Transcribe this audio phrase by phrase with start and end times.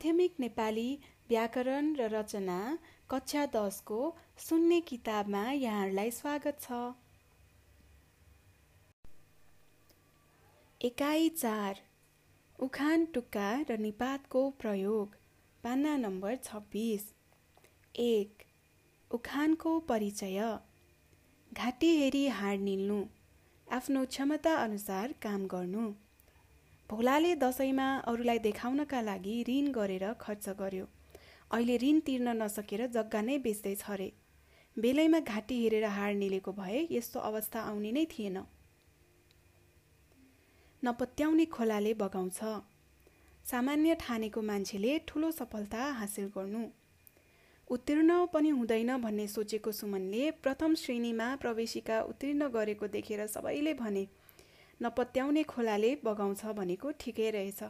[0.00, 0.90] माध्यमिक नेपाली
[1.28, 2.58] व्याकरण र रचना
[3.10, 3.98] कक्षा दसको
[4.40, 6.78] सुन्ने किताबमा यहाँहरूलाई स्वागत छ।
[10.80, 11.82] एकाइ चार
[12.58, 15.20] उखान टुक्का र निपातको प्रयोग
[15.64, 17.04] पान्ना नम्बर छब्बिस।
[18.00, 18.48] एक
[19.10, 20.40] उखानको परिचय।
[21.52, 23.02] घाँटी हेरी हाड निल्नु
[23.68, 25.90] आफ्नो क्षमता अनुसार काम गर्नु।
[26.90, 30.86] भोलाले दसैँमा अरूलाई देखाउनका लागि ऋण गरेर खर्च गर्यो।
[31.50, 34.08] अहिले ऋण तिर्न नसकेर जग्गा नै बेच्दैछ अरे।
[34.76, 38.38] बेलैमा घाँटी हेरेर हार निलेको भए यस्तो अवस्था आउने नै थिएन।
[40.82, 42.40] नपत्याउने खोलाले बगाउँछ।
[43.44, 46.66] सामान्य ठानेको मान्छेले ठुलो सफलता हासिल गर्नु।
[47.70, 54.06] उत्तीर्ण पनि हुँदैन भन्ने सोचेको सुमनले प्रथम श्रेणीमा प्रवेशिका उत्तीर्ण गरेको देखेर सबैले भने
[54.80, 57.62] नपत्याउने खोलाले बगाउँछ भनेको ठिकै रहेछ।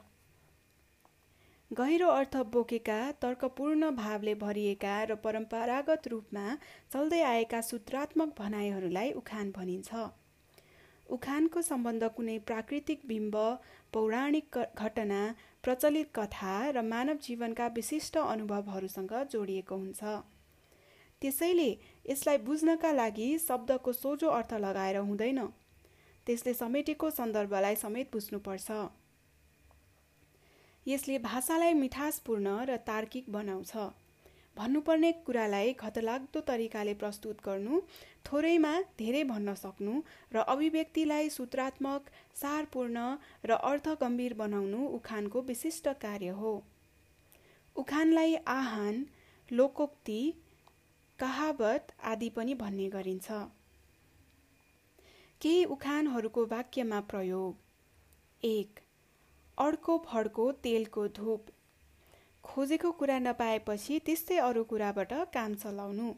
[1.70, 6.46] गहिरो अर्थ बोकेका तर्कपूर्ण भावले भरिएका र परम्परागत रूपमा
[6.92, 9.90] चल्दै आएका सूत्रात्मक भनाइहरूलाई उखान भनिन्छ।
[11.08, 13.36] उखानको सम्बन्ध कुनै प्राकृतिक बिम्ब
[13.92, 15.22] पौराणिक घटना
[15.62, 20.02] प्रचलित कथा र मानव जीवनका विशिष्ट अनुभवहरूसँग जोडिएको हुन्छ।
[21.22, 21.70] त्यसैले
[22.10, 25.40] यसलाई बुझ्नका लागि शब्दको सोझो अर्थ लगाएर हुँदैन।
[26.26, 28.70] त्यसले समेटेको सन्दर्भलाई समेत बुझ्नुपर्छ।
[30.86, 33.72] यसले भाषालाई मिठासपूर्ण र तार्किक बनाउँछ।
[34.56, 37.80] भन्नुपर्ने कुरालाई घतलाग्दो तरिकाले प्रस्तुत गर्नु
[38.26, 39.94] थोरैमा धेरै भन्न सक्नु
[40.34, 43.04] र अभिव्यक्तिलाई सूत्रात्मक सारपूर्ण
[43.44, 46.52] र अर्थ गम्भीर बनाउनु उखानको विशिष्ट कार्य हो।
[47.76, 49.06] उखानलाई आहान
[49.48, 50.20] लोकोक्ति
[51.18, 53.30] कहावत आदि पनि भन्ने गरिन्छ।
[55.40, 58.80] केही उखानहरूको वाक्यमा प्रयोग। एक
[59.58, 61.46] अर्को फड्को तेलको धुप।
[62.44, 66.12] खोजेको कुरा नपाएपछि त्यस्तै अरू कुराबाट काम चलाउनु।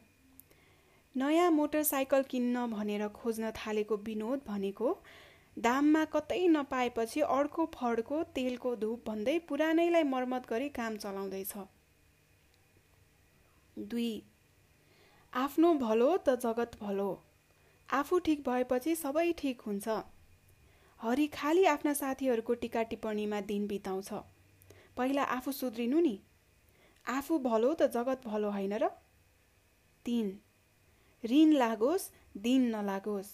[1.15, 4.94] नयाँ मोटरसाइकल किन्न भनेर खोज्न थालेको विनोद भनेको
[5.56, 11.53] दाममा कतै नपाएपछि अर्को फड्को तेलको धुप भन्दै पुरानैलाई मर्मत गरी काम चलाउँदैछ।
[13.77, 14.12] दुई
[15.32, 17.12] आफ्नो भलो त जगत भलो।
[17.92, 19.88] आफू ठिक भएपछि सबै ठिक हुन्छ।
[21.00, 24.12] हरि खालि आफ्ना साथीहरूको टिका टिप्पणीमा दिन बिताउँछ।
[24.97, 26.14] पहिला आफू सुध्रिनु नि।
[27.06, 28.88] आफू भलो त जगत भलो होइन र?
[30.06, 30.38] तिन
[31.25, 33.32] ऋण लागोस् दिन नलागोस्।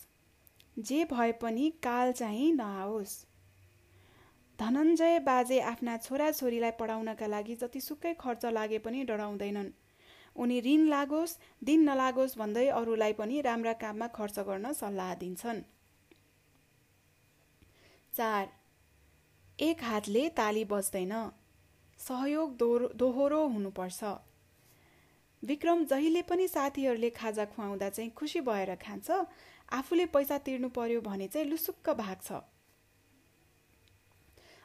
[0.78, 3.16] जे भए पनि काल चाहिँ नआओस्।
[4.58, 9.70] धनञ्जय बाजे आफ्ना छोराछोरीलाई पढाउनका लागि जतिसुकै खर्च लागे पनि डराउँदैनन्।
[10.38, 15.60] उनी ऋण लागोस् दिन नलागोस् भन्दै अरूलाई पनि राम्रा काममा खर्च गर्न सल्लाह दिन्छन्।
[18.14, 18.48] चार
[19.58, 21.14] एक हातले ताली बज्दैन।
[22.00, 22.56] सहयोग
[22.96, 24.00] दोहोरो हुनुपर्छ।
[25.42, 29.10] विक्रम जहिले पनि साथीहरूले खाजा खुवाउँदा चाहिँ खुसी भएर खान्छ
[29.72, 32.32] आफूले पैसा तिर्नु पर्यो भने चाहिँ लुसुक्क भाग्छ।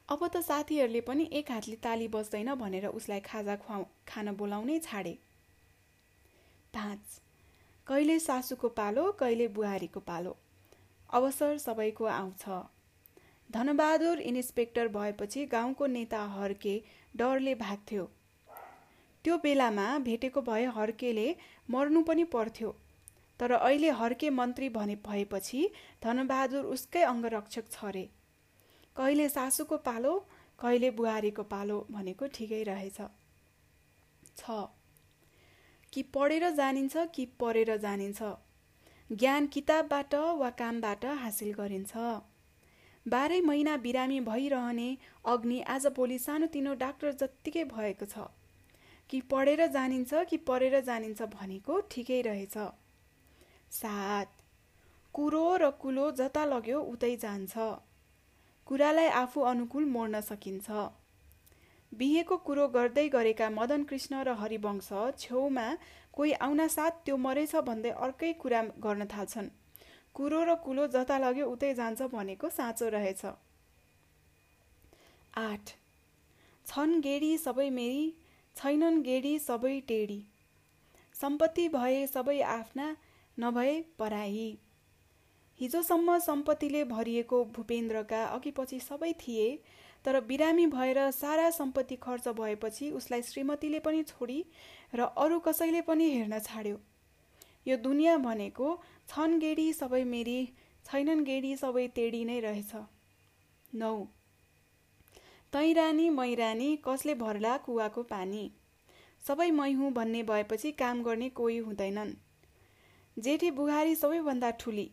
[0.09, 5.13] अब त साथीहरूले पनि एक हातले ताली बज्दैन भनेर उसलाई खाजा खुवाउ खान बोलाउनै छाडे।
[6.73, 7.21] धाँच
[7.87, 10.35] कहिले सासूको पालो कहिले बुहारीको पालो।
[11.09, 12.43] अवसर सबैको आउँछ।
[13.49, 16.75] धनबहादुर इन्सपेक्टर भएपछि गाउँको नेता हर्के
[17.15, 18.09] डरले भाग्थ्यो
[19.25, 21.27] त्यो बेलामा भेटेको भए हर्केले
[21.69, 22.75] मर्नु पनि पर्थ्यो।
[23.39, 25.61] तर अहिले हर्के मन्त्री भने भएपछि
[26.03, 28.03] धनबहादुर उसकै अङ्गरक्षक छ रे।
[28.95, 30.13] कहिले सासूको पालो
[30.59, 32.97] कहिले बुहारीको पालो भनेको ठिकै रहेछ।
[34.37, 34.43] छ।
[35.93, 38.23] कि पढेर जानिन्छ कि पढेर जानिन्छ।
[39.11, 41.91] ज्ञान किताबबाट वा कामबाट हासिल गरिन्छ।
[43.07, 48.17] बाह्रै महिना बिरामी भइरहने अग्नि आज भोलि सानोतिनो डाक्टर जत्तिकै भएको छ।
[49.09, 52.57] कि पढेर जानिन्छ कि पढेर जानिन्छ भनेको ठिकै रहेछ।
[53.71, 54.31] सात
[55.13, 57.57] कुरो र कुलो जता लग्यो उतै जान्छ।
[58.65, 60.71] कुरालाई आफू अनुकूल मोड्न सकिन्छ।
[61.93, 65.67] बिहेको कुरो गर्दै गरेका मदन कृष्ण र हरिवंश छेउमा
[66.13, 69.49] कोही आउना साथ त्यो मरेछ भन्दै अर्कै कुरा गर्न थाल्छन्।
[70.15, 73.25] कुरो र कुलो जता लग्यो उतै जान्छ भनेको साँचो रहेछ।
[75.37, 75.73] आठ।
[76.65, 78.03] छन् गेडी सबै मेरी
[78.55, 80.19] छैनन् गेडी सबै टेडी।
[81.15, 82.85] सम्पत्ति भए सबै आफ्ना
[83.37, 84.45] नभए पराई।
[85.59, 89.47] हिजोसम्म सम्पत्तिले भरिएको भूपेन्द्रका अघिपछि सबै थिए
[90.05, 94.45] तर बिरामी भएर सारा सम्पत्ति खर्च भएपछि उसलाई श्रीमतीले पनि छोडी
[94.95, 96.79] र अरू कसैले पनि हेर्न छाड्यो।
[97.67, 100.49] यो दुनियाँ भनेको छन् गेडी सबै मेरी
[100.85, 102.75] छैनन् गेडी सबै तेडी नै रहेछ।
[103.75, 104.07] नौ।
[105.53, 108.51] तैरानी मैरानी कसले भर्ला कुवाको पानी?
[109.27, 112.13] सबै मै हुँ भन्ने भएपछि काम गर्ने कोही हुँदैनन्।
[113.17, 114.89] जेठी बुहारी सबैभन्दा ठुली।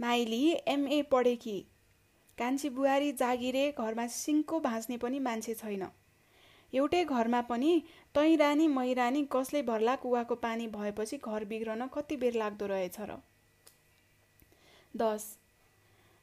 [0.00, 1.56] माइली एमए पढेकी
[2.38, 5.86] कान्छी बुहारी जागिरे घरमा सिङ्को भाँच्ने पनि मान्छे छैन।
[6.72, 7.72] एउटै घरमा पनि
[8.14, 13.00] तै रानी मै रानी कसले भर्ला कुवाको पानी भएपछि घर बिग्रन कति बेर लाग्दो रहेछ
[13.00, 13.18] र।
[14.96, 15.26] दस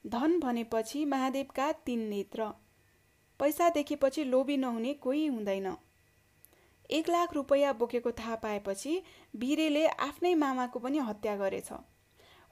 [0.05, 2.49] धन भनेपछि महादेवका तिन नेत्र।
[3.39, 5.75] पैसा देखेपछि लोभी नहुने कोही हुँदैन।
[6.89, 9.01] एक लाख रुपियाँ बोकेको थाहा पाएपछि
[9.35, 11.71] वीरेले आफ्नै मामाको पनि हत्या गरेछ।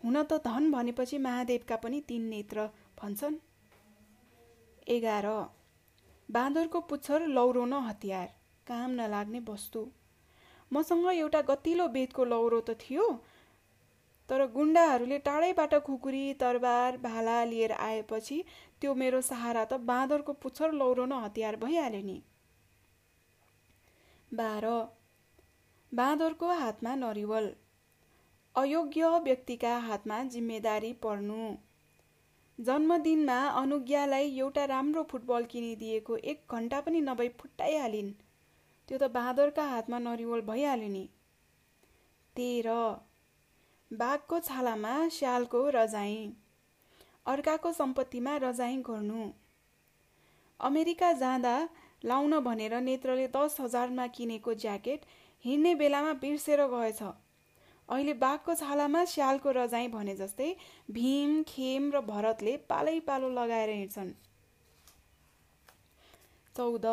[0.01, 2.69] हुन त धन भनेपछि महादेवका पनि तिन नेत्र
[3.01, 3.35] भन्छन्।
[4.89, 5.25] एघार।
[6.30, 8.27] बाँदरको पुच्छर लौरो न हतियार
[8.68, 9.86] काम नलाग्ने वस्तु।
[10.71, 13.06] मसँग एउटा गतिलो बेदको लौरो त थियो
[14.30, 18.44] तर गुन्डाहरूले टाढैबाट खुकुरी तरबार भाला लिएर आएपछि
[18.81, 22.18] त्यो मेरो सहारा त बाँदरको पुच्छर लौरो न हतियार भइहाल्यो नि।
[24.31, 24.74] बाह्र।
[25.91, 27.50] बाँदरको हातमा नरिवल।
[28.56, 31.41] अयोग्य व्यक्तिका हातमा जिम्मेदारी पर्नु।
[32.59, 38.09] जन्मदिनमा अनुज्ञालाई एउटा राम्रो फुटबल किनिदिएको एक घन्टा पनि नभई फुट्टाइहालिन्।
[38.89, 41.03] त्यो त बाँदरका हातमा नरिवल भइहाल्यो नि।
[42.35, 42.75] तेह्र।
[43.91, 46.17] बाघको छालामा स्यालको रजाई
[47.25, 49.23] अर्काको सम्पत्तिमा रजाई गर्नु
[50.59, 51.55] अमेरिका जाँदा
[52.05, 55.05] लाउन भनेर नेत्रले दस हजारमा किनेको ज्याकेट
[55.45, 57.01] हिँड्ने बेलामा बिर्सेर गएछ।
[57.89, 60.50] अहिले बाघको छालामा स्यालको रजाई भने जस्तै
[60.91, 64.12] भीम खेम र भरतले पालै पालो लगाएर हिँड्छन्।
[66.56, 66.86] चौध।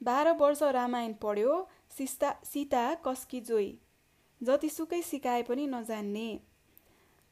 [0.00, 1.56] बाह्र वर्ष रामायण पढ्यो
[1.96, 3.68] सिस्ता सीता कस्की जोई
[4.40, 6.30] जतिसुकै सिकाए पनि नजान्ने।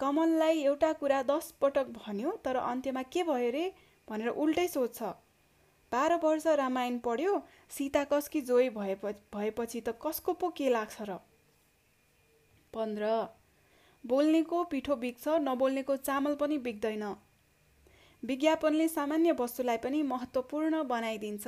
[0.01, 3.65] कमललाई एउटा कुरा दस पटक भन्यो तर अन्त्यमा के भयो रे
[4.09, 5.03] भनेर उल्टै सोध्छ।
[5.93, 7.33] बाह्र वर्ष रामायण पढ्यो
[7.71, 11.19] सीता कस्की जोई भएपछि त कसको पो के लाग्छ र?
[12.75, 13.29] पन्ध्र।
[14.05, 17.15] बोल्नेको पिठो बिग्छ नबोल्नेको चामल पनि बिग्दैन।
[18.25, 21.47] विज्ञापनले सामान्य वस्तुलाई पनि महत्त्वपूर्ण बनाइदिन्छ।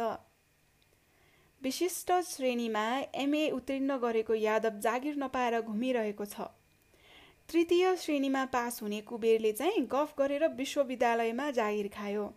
[1.62, 2.84] विशिष्ट श्रेणीमा
[3.14, 6.40] एमए उत्तीर्ण गरेको यादव जागिर नपाएर घुमिरहेको छ।
[7.48, 12.32] तृतीय श्रेणीमा पास हुने कुबेरले चाहिँ गफ गरेर विश्वविद्यालयमा जागिर खायो।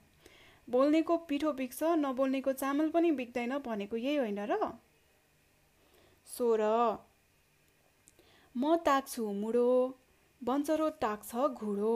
[0.69, 4.71] बोल्नेको पिठो बिग्छ नबोल्नेको चामल पनि बिग्दैन भनेको यही होइन र?
[6.25, 6.61] सोह्र।
[8.55, 9.69] म ताक्छु मुडो।
[10.41, 11.95] बन्चरो टाक्छ घुडो।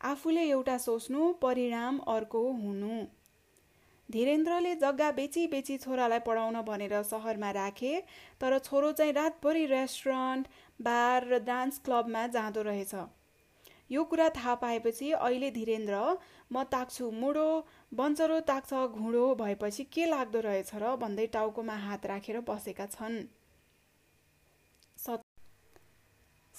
[0.00, 2.96] आफूले एउटा सोच्नु परिणाम अर्को हुनु।
[4.08, 7.92] धीरेन्द्रले जग्गा बेची बेची छोरालाई पढाउन भनेर सहरमा राखे
[8.40, 10.46] तर छोरो चाहिँ रातभरि रेस्टुरेन्ट
[10.80, 12.94] बार र डान्स क्लबमा जाँदो रहेछ।
[13.90, 16.02] यो कुरा थाहा पाएपछि अहिले धीरेन्द्र
[16.52, 17.48] म ताक्छु मुडो।
[17.94, 23.18] बन्चरो ताक्छ घुँडो भएपछि के लाग्दो रहेछ र भन्दै टाउकोमा हात राखेर बसेका छन्।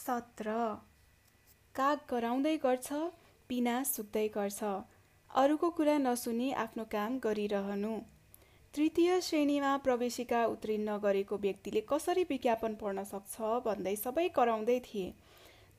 [0.08, 0.52] सत्र।
[1.76, 3.00] काग कराउँदै गर्छ
[3.50, 4.70] पिना सुक्दै गर्छ।
[5.30, 7.92] अरूको कुरा नसुनी आफ्नो काम गरिरहनु।
[8.74, 15.12] तृतीय श्रेणीमा प्रवेशिका उत्तीर्ण गरेको व्यक्तिले कसरी विज्ञापन पढ्न सक्छ भन्दै सबै कराउँदै थिए।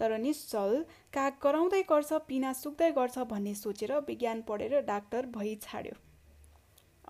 [0.01, 0.77] तर निश्चल
[1.13, 5.99] काग कराउँदै गर्छ पिना सुक्दै गर्छ भन्ने सोचेर विज्ञान पढेर डाक्टर भइ छाड्यो।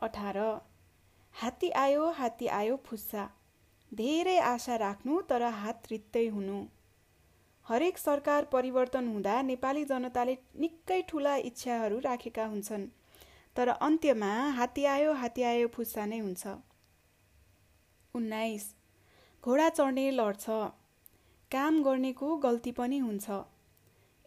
[0.02, 0.42] अठार।
[1.34, 3.28] हात्ती आयो हात्ती आयो फुस्सा।
[3.92, 6.64] धेरै आशा राख्नु तर हात रित्तै हुनु।
[7.68, 12.86] हरेक सरकार परिवर्तन हुँदा नेपाली जनताले निकै ठुला इच्छाहरू राखेका हुन्छन्।
[13.56, 16.46] तर अन्त्यमा हात्ती आयो हात्ती आयो फुस्सा नै हुन्छ।
[18.14, 18.64] उन्नाइस।
[19.44, 20.46] घोडा चढ्ने लड्छ।
[21.50, 23.28] काम गर्नेको गल्ती पनि हुन्छ।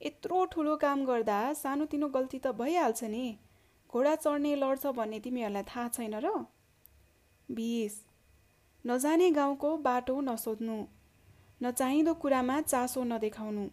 [0.02, 3.26] यत्रो ठुलो काम गर्दा सानोतिनो गल्ती त भइहाल्छ नि।
[3.90, 6.46] घोडा चढ्ने लड्छ भन्ने तिमीहरूलाई थाहा छैन र?
[7.50, 8.02] बिस।
[8.86, 10.78] नजाने गाउँको बाटो नसोध्नु।
[11.62, 13.68] नचाहिँदो कुरामा चासो नदेखाउनु।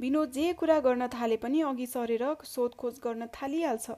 [0.00, 3.90] विनोद जे कुरा गर्न थाले पनि अघि सरेर सोधखोज गर्न थालिहाल्छ।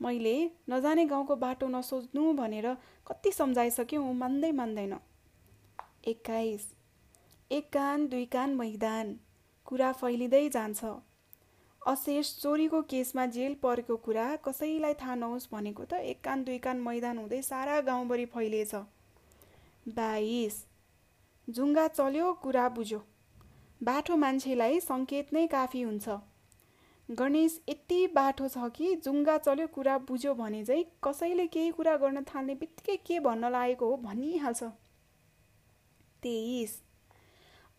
[0.00, 0.34] मैले
[0.70, 2.66] नजाने गाउँको बाटो नसोच्नु भनेर
[3.06, 4.94] कति सम्झाइसक्यौँ मान्दै मान्दैन।
[6.08, 6.66] एक्काइस
[7.50, 9.16] एक कान दुई कान मैदान।
[9.66, 10.84] कुरा फैलिँदै जान्छ।
[11.82, 16.76] अशेष चोरीको केसमा जेल परेको कुरा कसैलाई थाहा नहोस् भनेको त एक कान दुई कान
[16.82, 18.74] मैदान हुँदै सारा गाउँभरि फैलिएछ
[19.96, 20.64] बाइस।
[21.48, 22.98] जुङ्गा चल्यो कुरा बुझ्यो।
[23.82, 26.08] बाठो मान्छेलाई सङ्केत नै काफी हुन्छ।
[27.08, 32.22] गणेश यति बाठो छ कि जुङ्गा चल्यो कुरा बुझ्यो भने चाहिँ कसैले केही कुरा गर्न
[32.24, 34.62] थाल्ने बित्तिकै के भन्न लागेको हो भनिहाल्छ।
[36.22, 36.80] तेइस।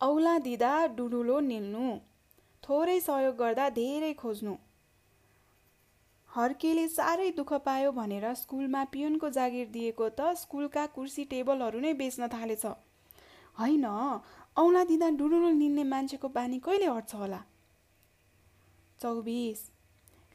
[0.00, 1.90] औला दिँदा डुडुलो निल्नु।
[2.62, 4.56] थोरै सहयोग गर्दा धेरै खोज्नु।
[6.30, 12.28] हर्केले साह्रै दुःख पायो भनेर स्कुलमा पियोनको जागिर दिएको त स्कुलका कुर्सी टेबलहरू नै बेच्न
[12.28, 12.66] थालेछ।
[13.60, 13.84] होइन।
[14.56, 17.42] औँला दिँदा डुडुलो निन्ने मान्छेको बानी कहिले हट्छ होला?
[19.00, 19.70] चौबिस।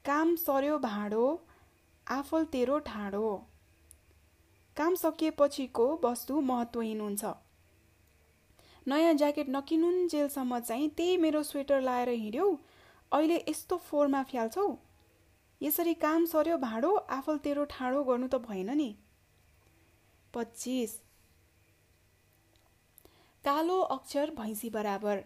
[0.06, 1.48] काम सर्यो भाँडो
[2.08, 3.48] आफल तेरो ठाडो।
[4.78, 7.26] काम सकिएपछिको वस्तु महत्त्वहीन हुन्छ।
[8.88, 12.58] नयाँ ज्याकेट नकिनुन् जेलसम्म चाहिँ त्यही मेरो स्वेटर लाएर हिँड्यौ?
[13.12, 14.76] अहिले यस्तो फोहोरमा फ्याल्छौ?
[15.62, 18.96] यसरी काम सर्यो भाँडो आफल तेरो ठाडो गर्नु त भएन नि।
[20.34, 21.11] पच्चिस।
[23.46, 25.24] कालो अक्षर भैँसी बराबर।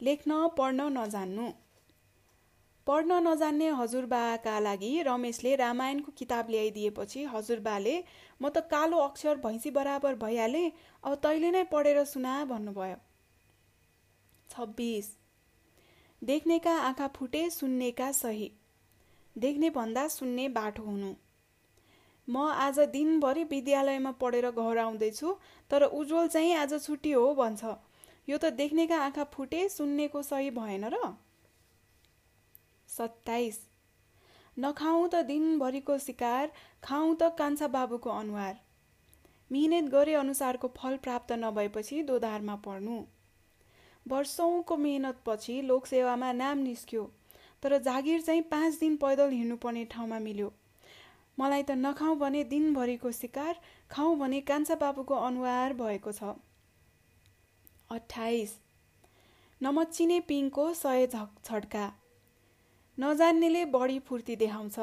[0.00, 1.46] लेख्न पढ्न नजान्नु।
[2.86, 7.94] पढ्न नजान्ने हजुरबाका लागि रमेशले रामायणको किताब ल्याइदिएपछि हजुरबाले
[8.40, 10.70] म त कालो अक्षर भैँसी बराबर भइहालेँ
[11.04, 12.96] अब तैँले नै पढेर सुना भन्नुभयो।
[14.50, 15.10] छब्बिस।
[16.22, 18.50] देख्नेका आँखा फुटे सुन्नेका सही।
[19.36, 21.12] देख्ने भन्दा सुन्ने बाटो हुनु।
[22.30, 25.34] म आज दिनभरि विद्यालयमा पढेर घर आउँदैछु
[25.70, 27.64] तर उज्जवल चाहिँ आज छुट्टी हो भन्छ।
[28.28, 30.96] यो त देख्नेका आँखा फुटे सुन्नेको सही भएन र?
[32.88, 33.58] सत्ताइस।
[34.56, 36.50] नखाउँ त दिनभरिको शिकार
[36.84, 38.60] खाउँ त कान्छा बाबुको अनुहार।
[39.50, 43.02] मिहिनेत गरे अनुसारको फल प्राप्त नभएपछि दोधारमा पर्नु।
[44.06, 47.04] वर्षौँको मेहनतपछि लोकसेवामा नाम निस्क्यो
[47.62, 50.52] तर जागिर चाहिँ पाँच दिन पैदल हिँड्नुपर्ने ठाउँमा मिल्यो।
[51.40, 56.34] मलाई त नखाउँ भने दिनभरिको शिकार खाउँ भने कान्छा बाबुको अनुहार भएको छ।
[57.90, 58.52] अठाइस
[59.60, 61.86] नमच्चिने पिङको सय झड्का
[62.98, 64.78] नजान्नेले बढी फुर्ती देखाउँछ।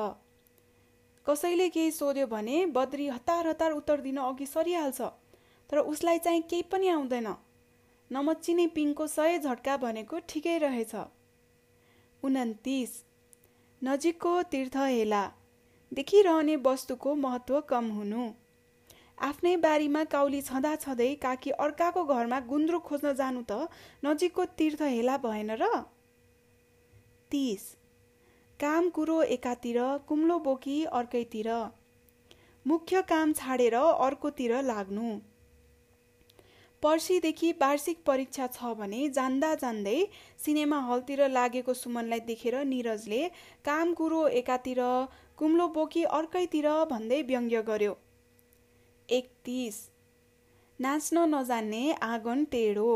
[1.25, 5.01] कसैले केही सोध्यो भने बद्री हतार हतार उत्तर दिन अघि सरिहाल्छ
[5.69, 7.27] तर उसलाई चाहिँ केही पनि आउँदैन।
[8.11, 10.95] नमच्चिने पिङको सय झट्का भनेको ठिकै रहेछ।
[12.23, 12.91] उन्तिस।
[13.81, 15.23] नजिकको तीर्थ हेला
[15.91, 18.23] देखिरहने वस्तुको महत्त्व कम हुनु।
[19.17, 23.69] आफ्नै बारीमा काउली छँदा छँदै काकी अर्काको घरमा गुन्द्रुक खोज्न जानु त
[24.05, 25.69] नजिकको तीर्थ हेला भएन र?
[27.31, 27.63] तिस।
[28.59, 31.49] काम कुरो एकातिर कुम्लो बोकी अर्कैतिर।
[32.65, 35.09] मुख्य काम छाडेर अर्कोतिर लाग्नु।
[36.83, 39.99] पर्सिदेखि वार्षिक परीक्षा छ भने जान्दा जान्दै
[40.39, 43.21] सिनेमा हलतिर लागेको सुमनलाई देखेर निरजले
[43.65, 44.81] काम कुरो एकातिर
[45.37, 47.97] कुम्लो बोकी अर्कैतिर भन्दै व्यङ्ग्य गर्यो।
[49.09, 49.75] एकतिस।
[50.79, 52.93] नाच्न नजान्ने आँगन टेढो।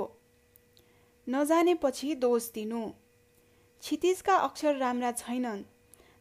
[1.29, 2.81] नजानेपछि दोष दिनु।
[3.81, 5.63] क्षितिजका अक्षर राम्रा छैनन्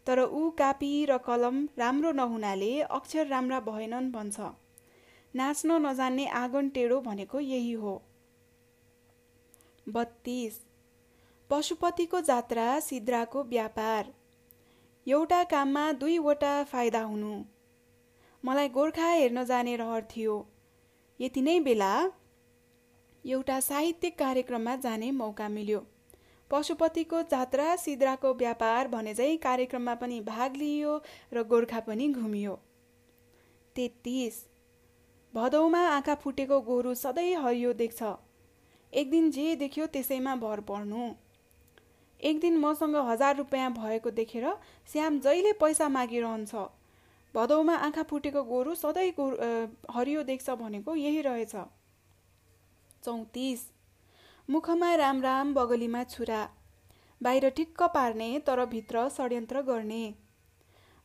[0.06, 4.52] तर ऊ कापी र कलम राम्रो नहुनाले अक्षर राम्रा भएनन् भन्छ।
[5.34, 8.02] नाच्न नजान्ने आँगन टेढो भनेको यही हो।
[9.88, 10.60] बत्तीस।
[11.50, 14.19] पशुपतिको जात्रा सिद्राको व्यापार।
[15.10, 17.34] एउटा काममा दुईवटा फाइदा हुनु।
[18.44, 20.34] मलाई गोर्खा हेर्न जाने रहर थियो।
[21.20, 21.88] यति नै बेला
[23.24, 25.80] एउटा साहित्यिक कार्यक्रममा जाने मौका मिल्यो।
[26.50, 30.92] पशुपतिको जात्रा सिद्राको व्यापार भने चाहिँ कार्यक्रममा पनि भाग लिइयो
[31.32, 32.54] र गोर्खा पनि घुमियो।
[33.76, 34.36] तेत्तिस।
[35.34, 38.02] भदौमा आँखा फुटेको गोरु सधैँ हरियो देख्छ।
[38.92, 41.10] एक दिन जे देख्यो त्यसैमा भर पर्नु।
[42.22, 44.46] एक दिन मसँग हजार रुपियाँ भएको देखेर
[44.92, 46.54] श्याम जहिले पैसा मागिरहन्छ
[47.34, 49.36] भदौमा आँखा फुटेको गोरु सधैँ गोरु
[49.92, 51.54] हरियो देख्छ भनेको यही रहेछ।
[53.04, 53.60] चौतिस।
[54.48, 56.48] मुखमा राम राम बगलीमा छुरा
[57.20, 60.02] बाहिर ठिक्क पार्ने तर भित्र षड्यन्त्र गर्ने।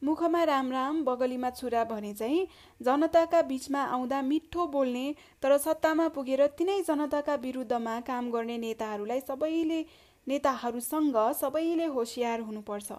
[0.02, 2.48] मुखमा राम राम बगलीमा छुरा भने चाहिँ
[2.82, 5.06] जनताका बिचमा आउँदा मिठो बोल्ने
[5.42, 9.82] तर सत्तामा पुगेर तिनै जनताका विरुद्धमा काम गर्ने नेताहरूलाई सबैले
[10.28, 12.92] नेताहरूसँग सबैले होसियार हुनुपर्छ।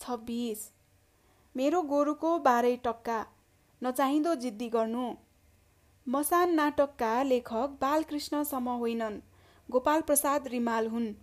[0.00, 0.70] छब्बिस।
[1.56, 3.26] मेरो गोरुको बाह्रै टक्का
[3.82, 5.14] नचाहिँदो जिद्दी गर्नु।
[6.08, 9.20] मसान नाटकका लेखक बालकृष्णसम्म होइनन्
[9.70, 11.14] गोपाल प्रसाद रिमाल हुन्।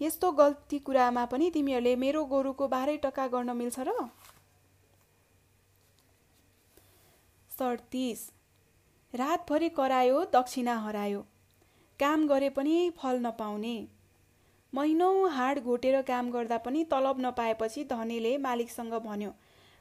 [0.00, 4.08] यस्तो गल्ती कुरामा पनि तिमीहरूले मेरो गोरुको बाह्रै टक्का गर्न मिल्छ र?
[7.50, 8.30] सडतिस।
[9.14, 11.26] रातभरि करायो दक्षिणा हरायो।
[12.00, 13.76] काम गरे पनि फल नपाउने।
[14.72, 19.30] महिनौ हाड घोटेर काम गर्दा पनि तलब नपाएपछि धनीले मालिकसँग भन्यो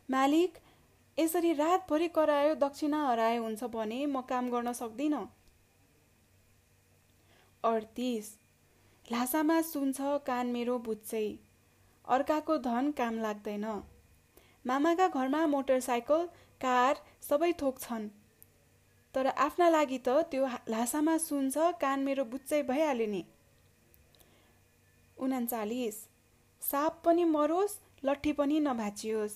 [0.09, 0.57] मालिक
[1.17, 5.25] यसरी रातभरि करायो दक्षिणा हरायो हुन्छ भने म काम गर्न सक्दिनँ।
[7.63, 8.27] अडतिस
[9.05, 11.27] ल्हासामा सुन्छ कान मेरो बुझ्छै
[12.07, 13.65] अर्काको धन काम लाग्दैन।
[14.65, 16.25] मामाका घरमा मोटरसाइकल
[16.61, 18.07] कार सबै थोक छन्।
[19.15, 23.23] तर आफ्ना लागि त त्यो ल्हासामा सुन्छ कान मेरो बुच्चै भइहाल्यो नि।
[25.17, 25.95] उन्चालिस
[26.61, 29.35] साप पनि मरोस् लट्ठी पनि नभाचियोस्।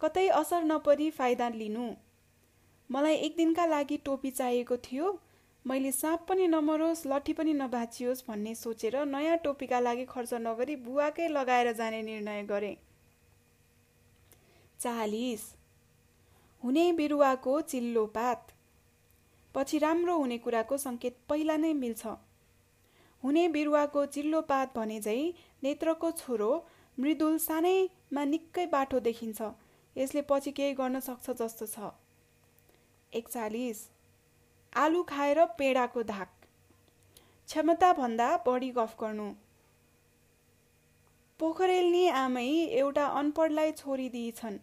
[0.00, 1.88] कतै असर नपरी फाइदा लिनु।
[2.90, 5.18] मलाई एक दिनका लागि टोपी चाहिएको थियो।
[5.64, 11.28] मैले साँप पनि नमरोस् लट्ठी पनि नभाचियोस् भन्ने सोचेर नयाँ टोपीका लागि खर्च नगरी बुवाकै
[11.28, 12.76] लगाएर जाने निर्णय गरेँ।
[14.80, 15.42] चालिस।
[16.62, 18.52] हुने बिरुवाको चिल्लो पात।
[19.54, 22.06] पछि राम्रो हुने कुराको सङ्केत पहिला नै मिल्छ।
[23.22, 25.16] हुने बिरुवाको चिल्लो पात भने झै
[25.62, 26.50] नेत्रको छोरो
[26.98, 29.50] मृदुल सानैमा निकै बाठो देखिन्छ।
[29.96, 31.90] यसले पछि केही गर्न सक्छ जस्तो छ।
[33.12, 33.78] एकचालिस।
[34.72, 36.32] आलु खाएर पेडाको धाक।
[37.48, 39.28] क्षमताभन्दा बढी गफ गर्नु।
[41.40, 44.58] पोखरेलनी आमै एउटा अनपढलाई छोरी दिएछन्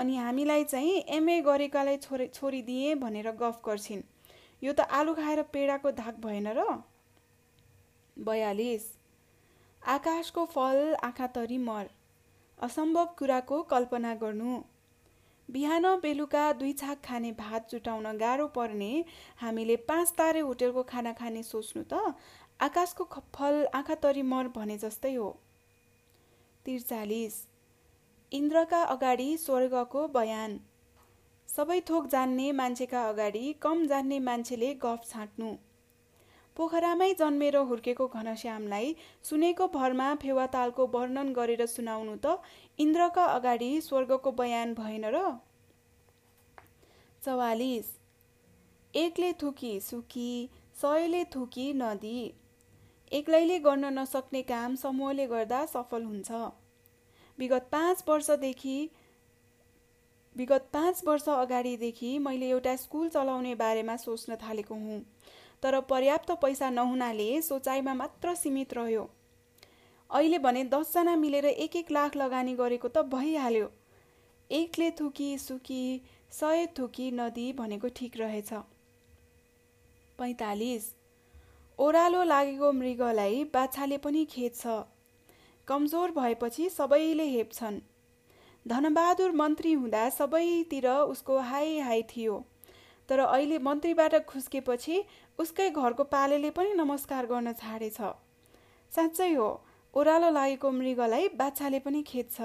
[0.00, 4.02] अनि हामीलाई चाहिँ एमए गरेकालाई छोरी छोरी दिए भनेर गफ गर्छिन्।
[4.62, 6.64] यो त आलु खाएर पेडाको धाक भएन र?
[8.16, 8.84] बयालिस।
[9.82, 11.90] आकाशको फल आँखा तरी मर।
[12.58, 14.62] असम्भव कुराको कल्पना गर्नु।
[15.48, 19.04] बिहान बेलुका दुई छाक खाने भात जुटाउन गाह्रो पर्ने
[19.36, 22.14] हामीले पाँच तारे होटेलको खाना खाने सोच्नु त
[22.60, 23.04] आकाशको
[23.34, 25.30] फल आँखा तरी मर भने जस्तै हो।
[26.64, 27.49] त्रिचालिस।
[28.32, 30.52] इन्द्रका अगाडि स्वर्गको बयान।
[31.48, 35.48] सबै थोक जान्ने मान्छेका अगाडि कम जान्ने मान्छेले गफ छाँट्नु।
[36.56, 38.94] पोखरामै जन्मेर हुर्केको घनश्यामलाई
[39.24, 42.38] सुनेको भरमा फेवातालको वर्णन गरेर सुनाउनु त
[42.78, 45.24] इन्द्रका अगाडि स्वर्गको बयान भएन र?
[47.22, 47.92] चौवालिस।
[48.94, 50.30] एकले थुकी सुकी
[50.76, 52.16] सयले थुकी नदी।
[53.12, 56.46] एक्लैले गर्न नसक्ने काम समूहले गर्दा सफल हुन्छ।
[57.40, 58.90] विगत पाँच वर्षदेखि
[60.36, 65.00] विगत पाँच वर्ष अगाडिदेखि मैले एउटा स्कुल चलाउने बारेमा सोच्न थालेको हुँ।
[65.62, 69.08] तर पर्याप्त पैसा नहुनाले सोचाइमा मात्र सीमित रह्यो।
[70.10, 73.70] अहिले भने दसजना मिलेर एक एक लाख लगानी गरेको त भइहाल्यो।
[74.50, 78.52] एकले थुकी सुकी सय थुकी नदी भनेको ठिक रहेछ।
[80.18, 80.94] पैँतालिस।
[81.78, 84.66] ओह्रालो लागेको मृगलाई बाछाले पनि खेद्छ।
[85.68, 87.78] कमजोर भएपछि सबैले हेप्छन्।
[88.66, 92.44] धनबहादुर मन्त्री हुँदा सबैतिर उसको हाई हाई थियो।
[93.08, 95.02] तर अहिले मन्त्रीबाट खुस्केपछि
[95.38, 98.00] उसकै घरको पालेले पनि नमस्कार गर्न छाडेछ।
[98.92, 99.48] साँच्चै हो
[99.94, 102.40] ओह्रालो लागेको मृगलाई बाछाले पनि खेद्छ।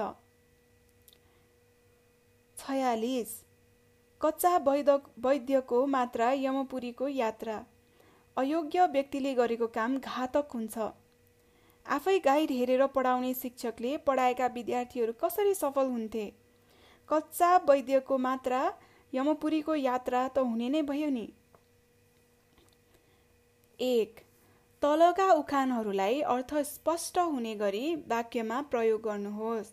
[2.56, 3.34] छयालिस
[4.20, 7.56] कच्चा वैद वैद्यको मात्रा यमपुरीको यात्रा।
[8.36, 10.78] अयोग्य व्यक्तिले गरेको काम घातक हुन्छ।
[11.86, 16.32] आफै गाइड हेरेर पढाउने शिक्षकले पढाएका विद्यार्थीहरू कसरी सफल हुन्थे?
[17.08, 18.60] कच्चा वैद्यको मात्रा
[19.14, 21.26] यमपुरीको यात्रा त हुने नै भयो नि।
[23.80, 24.20] एक
[24.82, 29.72] तलका उखानहरूलाई अर्थ स्पष्ट हुने गरी वाक्यमा प्रयोग गर्नुहोस्।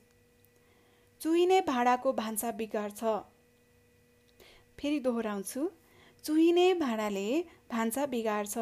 [1.21, 3.04] चुहिने भाँडाको भान्सा बिगार्छ।
[4.80, 5.69] फेरि दोहोऱ्याउँछु।
[6.23, 7.28] चुहिने भाँडाले
[7.71, 8.58] भान्सा बिगार्छ।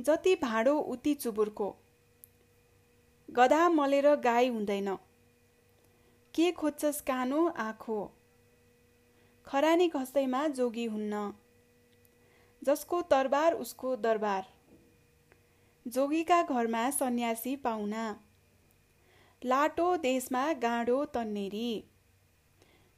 [0.00, 1.76] जति भाँडो उति चुबुरको।
[3.30, 4.96] गधा मलेर गाई हुँदैन।
[6.34, 8.12] के खोज्छस् कानो आँखो?
[9.46, 11.32] खरानी घस्दैमा जोगी हुन्न।
[12.64, 14.46] जसको तरबार उसको दरबार।
[15.88, 18.20] जोगीका घरमा सन्यासी पाहुना।
[19.44, 21.84] लाटो देशमा गाँडो तन्नेरी।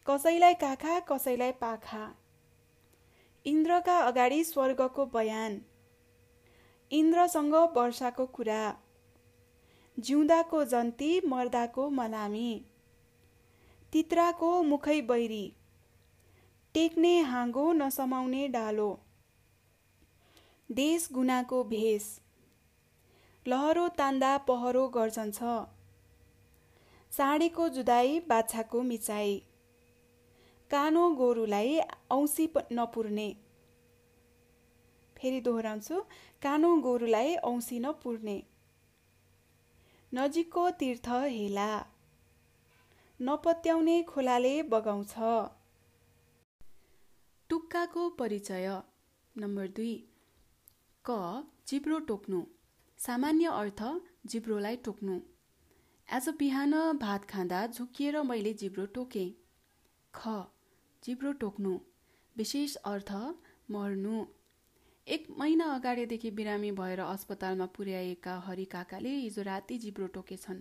[0.06, 2.14] कसैलाई काखा कसैलाई पाखा।
[3.46, 5.62] इन्द्रका अगाडि स्वर्गको बयान।
[6.92, 8.62] इन्द्रसँग वर्षाको कुरा।
[9.98, 12.50] जिउँदाको जन्ती मर्दाको मलामी
[13.92, 15.44] तित्राको मुखै बैरी।
[16.74, 18.90] टेक्ने हाँगो नसमाउने डालो।
[20.70, 22.06] देश गुनाको भेष।
[23.46, 25.42] लहरो तान्दा पहरो गर्जन्छ।
[27.12, 29.36] साँडेको जुदाई बाछाको मिचाइ
[30.70, 31.78] कानो गोरुलाई
[32.10, 33.28] औँसी नपुर्ने।
[35.18, 36.00] फेरि दोहोऱ्याउँछु।
[36.42, 38.42] कानो गोरुलाई औँसी नपुर्ने
[40.12, 41.70] नजिकको तीर्थ हेला।
[43.20, 45.14] नपत्याउने खोलाले बगाउँछ।
[47.50, 48.68] टुक्काको परिचय।
[49.36, 49.94] नम्बर दुई।
[51.04, 51.18] क।
[51.66, 52.42] चिप्रो टोक्नु।
[52.98, 53.82] सामान्य अर्थ
[54.26, 55.20] जिब्रोलाई टोक्नु।
[56.08, 59.30] आज बिहान भात खाँदा झुकिएर मैले जिब्रो टोकेँ।
[60.14, 60.28] ख।
[61.04, 61.78] जिब्रो टोक्नु।
[62.36, 63.12] विशेष अर्थ
[63.70, 64.24] मर्नु।
[65.08, 70.60] एक महिना अगाडिदेखि बिरामी भएर अस्पतालमा पुर्याएका हरि काकाले हिजो राति जिब्रो टोकेछन्।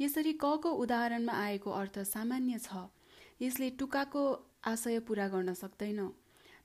[0.00, 2.82] यसरी कको उदाहरणमा आएको अर्थ सामान्य छ।
[3.42, 4.22] यसले टुकाको
[4.66, 6.00] आशय पुरा गर्न सक्दैन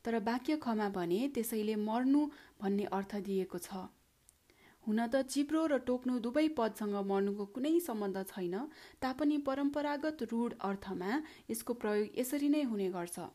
[0.06, 2.26] तर वाक्य खमा भने त्यसैले मर्नु
[2.62, 3.86] भन्ने अर्थ दिएको छ।
[4.84, 8.58] हुन त चिप्रो र टोक्नु दुवै पदसँग मर्नुको कुनै सम्बन्ध छैन
[9.02, 13.30] तापनि परम्परागत रूढ अर्थमा यसको प्रयोग यसरी नै हुने गर्छ।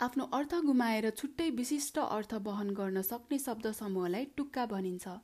[0.00, 5.14] आफ्नो अर्थ गुमाएर छुट्टै विशिष्ट अर्थ वहन गर्न सक्ने शब्द समूहलाई टुक्का भनिन्छ।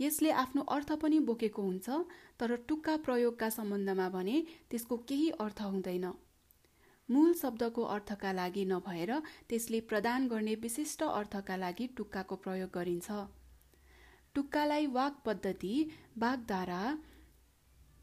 [0.00, 1.98] यसले आफ्नो अर्थ पनि बोकेको हुन्छ
[2.40, 4.36] तर टुक्का प्रयोगका सम्बन्धमा भने
[4.70, 6.06] त्यसको केही अर्थ हुँदैन।
[7.08, 9.14] मूल शब्दको अर्थका लागि नभएर
[9.48, 13.20] त्यसले प्रदान गर्ने विशिष्ट अर्थका लागि टुक्काको प्रयोग गरिन्छ।
[14.34, 15.74] टुक्कालाई वाक पद्धति
[16.18, 16.82] वागधारा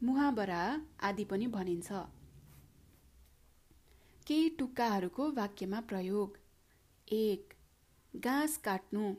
[0.00, 0.64] मुहाबरा
[1.02, 1.92] आदि पनि भनिन्छ।
[4.26, 6.36] केही टुक्काहरूको वाक्यमा प्रयोग।
[7.08, 7.54] एक
[8.16, 9.14] घाँस काट्नु।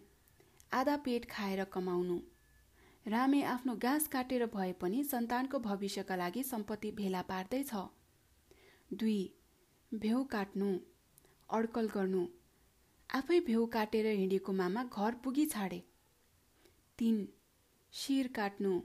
[0.73, 2.19] आधा पेट खाएर कमाउनु।
[3.07, 7.71] रामे आफ्नो घाँस काटेर भए पनि सन्तानको भविष्यका लागि सम्पत्ति भेला पार्दैछ।
[8.93, 9.33] दुई
[9.93, 10.79] भ्यौ काट्नु।
[11.49, 12.27] अड्कल गर्नु।
[13.09, 15.83] आफै भ्यौ काटेर हिँडेको मामा घर पुगी छाडे।
[16.97, 17.27] तिन
[17.91, 18.81] शिर काट्नु।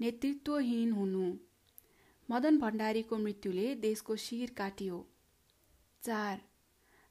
[0.00, 1.26] नेतृत्वहीन हुनु।
[2.30, 5.04] मदन भण्डारीको मृत्युले देशको शिर काटियो।
[6.06, 6.40] चार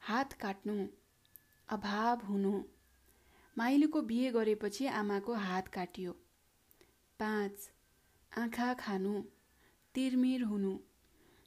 [0.01, 0.73] हात काट्नु
[1.69, 2.51] अभाव हुनु।
[3.57, 6.11] माइलीको बिहे गरेपछि आमाको हात काटियो।
[7.19, 7.69] पाँच
[8.31, 9.13] आँखा खानु
[9.95, 10.71] तिरमिर हुनु।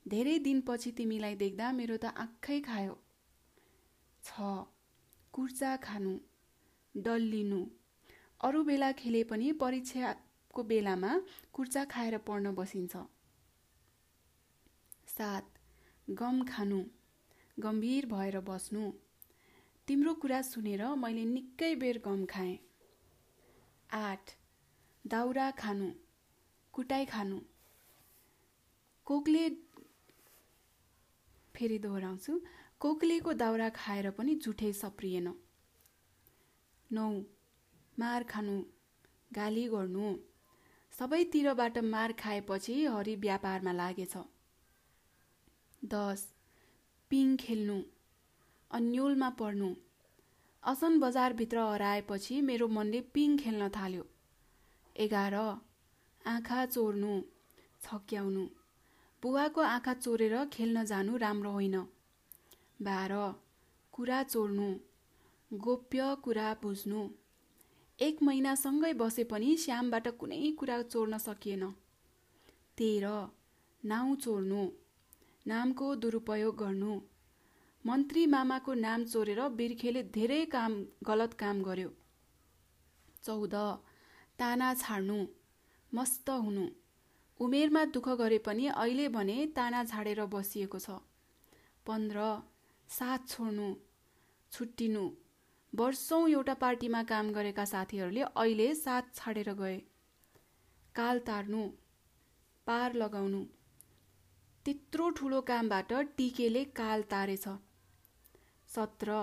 [0.07, 2.99] धेरै दिनपछि तिमीलाई देख्दा मेरो त आँखै खायो।
[4.23, 4.51] छ
[5.35, 6.13] कुर्चा खानु
[6.95, 7.63] डल्लिनु
[8.41, 11.13] अरू बेला खेले पनि परीक्षाको बेलामा
[11.53, 12.97] कुर्चा खाएर पढ्न बसिन्छ।
[15.09, 15.59] सात
[16.09, 16.81] गम खानु।
[17.59, 18.91] गम्भीर भएर बस्नु।
[19.89, 22.59] तिम्रो कुरा सुनेर मैले निकै बेर गम खाएँ।
[23.91, 24.31] आठ
[25.05, 25.89] दाउरा खानु
[26.75, 27.39] कुटाइ खानु।
[29.07, 29.49] कोकले
[31.55, 32.33] फेरि दोहोऱ्याउँछु
[32.81, 35.29] कोक्लेको दाउरा खाएर पनि झुठे सप्रिएन
[36.91, 37.11] नौ
[37.99, 38.57] मार खानु
[39.31, 40.15] गाली गर्नु।
[40.93, 44.15] सबैतिरबाट मार खाएपछि हरि व्यापारमा लागेछ।
[45.83, 46.21] दस
[47.11, 47.77] पिङ खेल्नु
[48.71, 49.69] अन्यलमा पढ्नु।
[50.63, 54.05] असन बजारभित्र हराएपछि मेरो मनले पिङ खेल्न थाल्यो।
[54.97, 57.13] एघार आँखा चोर्नु
[57.83, 58.45] छक्याउनु
[59.23, 61.77] बुवाको आँखा चोरेर खेल्न जानु राम्रो होइन।
[62.83, 63.15] बाह्र
[63.95, 64.69] कुरा चोर्नु
[65.51, 67.01] गोप्य कुरा बुझ्नु।
[67.99, 71.65] एक महिनासँगै बसे पनि श्यामबाट कुनै कुरा चोर्न सकिएन।
[72.79, 73.07] तेह्र
[73.83, 74.63] नाउँ चोर्नु।
[75.49, 76.95] नामको दुरुपयोग गर्नु।
[77.85, 80.73] मन्त्री मामाको नाम चोरेर बिर्खेले धेरै काम
[81.07, 81.91] गलत काम गर्यो।
[83.25, 83.55] चौध
[84.39, 85.19] ताना छाड्नु
[85.93, 86.67] मस्त हुनु।
[87.41, 91.01] उमेरमा दुःख गरे पनि अहिले भने ताना झाडेर बसिएको छ।
[91.87, 92.29] पन्ध्र
[92.89, 93.69] साथ छोड्नु
[94.53, 95.05] छुट्टिनु।
[95.73, 99.77] वर्षौँ एउटा पार्टीमा काम गरेका साथीहरूले अहिले साथ छाडेर गए।
[100.95, 101.63] काल तार्नु
[102.67, 103.43] पार लगाउनु।
[104.69, 107.45] त्यत्रो ठुलो कामबाट टिकेले काल तारेछ।
[108.69, 109.15] सत्र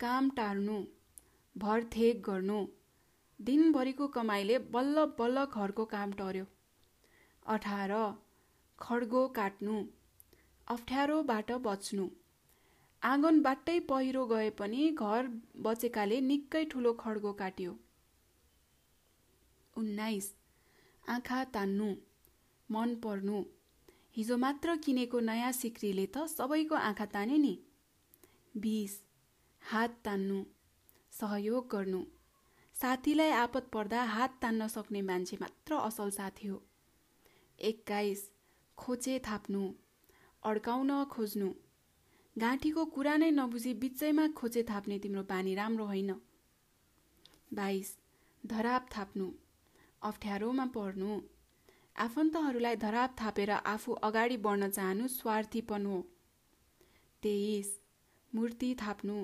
[0.00, 0.74] काम टार्नु
[1.56, 2.56] भरथेक गर्नु
[3.40, 6.44] दिनभरिको कमाइले बल्ल बल्ल घरको काम टर्यो।
[7.46, 7.94] अठार
[8.78, 9.78] खड्गो काट्नु
[10.68, 12.06] अप्ठ्यारोबाट बच्नु
[13.02, 15.32] आँगनबाटै पहिरो गए पनि घर
[15.64, 17.76] बचेकाले निकै ठुलो खड्गो काट्यो।
[19.76, 20.32] उन्नाइस
[21.08, 21.92] आँखा तान्नु
[22.68, 23.44] मन पर्नु
[24.16, 27.54] हिजो मात्र किनेको नयाँ सिक्रीले त सबैको आँखा तान्यो नि।
[28.54, 28.92] बिस
[29.62, 30.38] हात तान्नु
[31.12, 32.02] सहयोग गर्नु।
[32.76, 36.62] साथीलाई आपत पर्दा हात तान्न सक्ने मान्छे मात्र असल साथी हो।
[37.58, 38.22] एक्काइस
[38.78, 39.62] खोचे थाप्नु
[40.42, 41.50] अड्काउन खोज्नु।
[42.36, 46.10] गाँठीको कुरा नै नबुझी बिचैमा खोचे थाप्ने तिम्रो बानी राम्रो होइन।
[47.54, 47.96] बाइस
[48.46, 49.26] धराप थाप्नु
[50.02, 51.12] अप्ठ्यारोमा पर्नु।
[51.96, 56.00] आफन्तहरूलाई धराप थापेर आफू अगाडि बढ्न चाहनु स्वार्थीपन हो।
[57.22, 57.80] तेइस
[58.32, 59.16] मूर्ति थाप्नु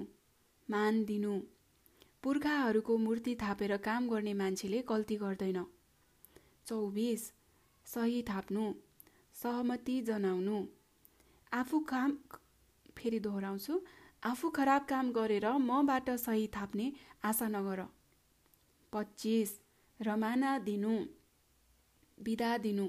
[0.69, 1.41] मान दिनु।
[2.23, 5.65] पुर्खाहरूको मूर्ति थापेर काम गर्ने मान्छेले गल्ती गर्दैन।
[6.67, 7.33] चौबिस
[7.87, 8.73] सही थाप्नु
[9.35, 10.67] सहमति जनाउनु।
[11.53, 12.19] आफू काम
[12.97, 13.81] फेरि दोहोऱ्याउँछु।
[14.25, 16.93] आफू खराब काम गरेर मबाट सही थाप्ने
[17.25, 17.87] आशा नगर।
[18.93, 19.59] पच्चिस
[20.01, 20.95] रमाना दिनु।
[22.23, 22.89] बिदा दिनु।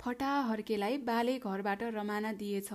[0.00, 2.68] फटा हर्केलाई बाले घरबाट रमाना दिएछ।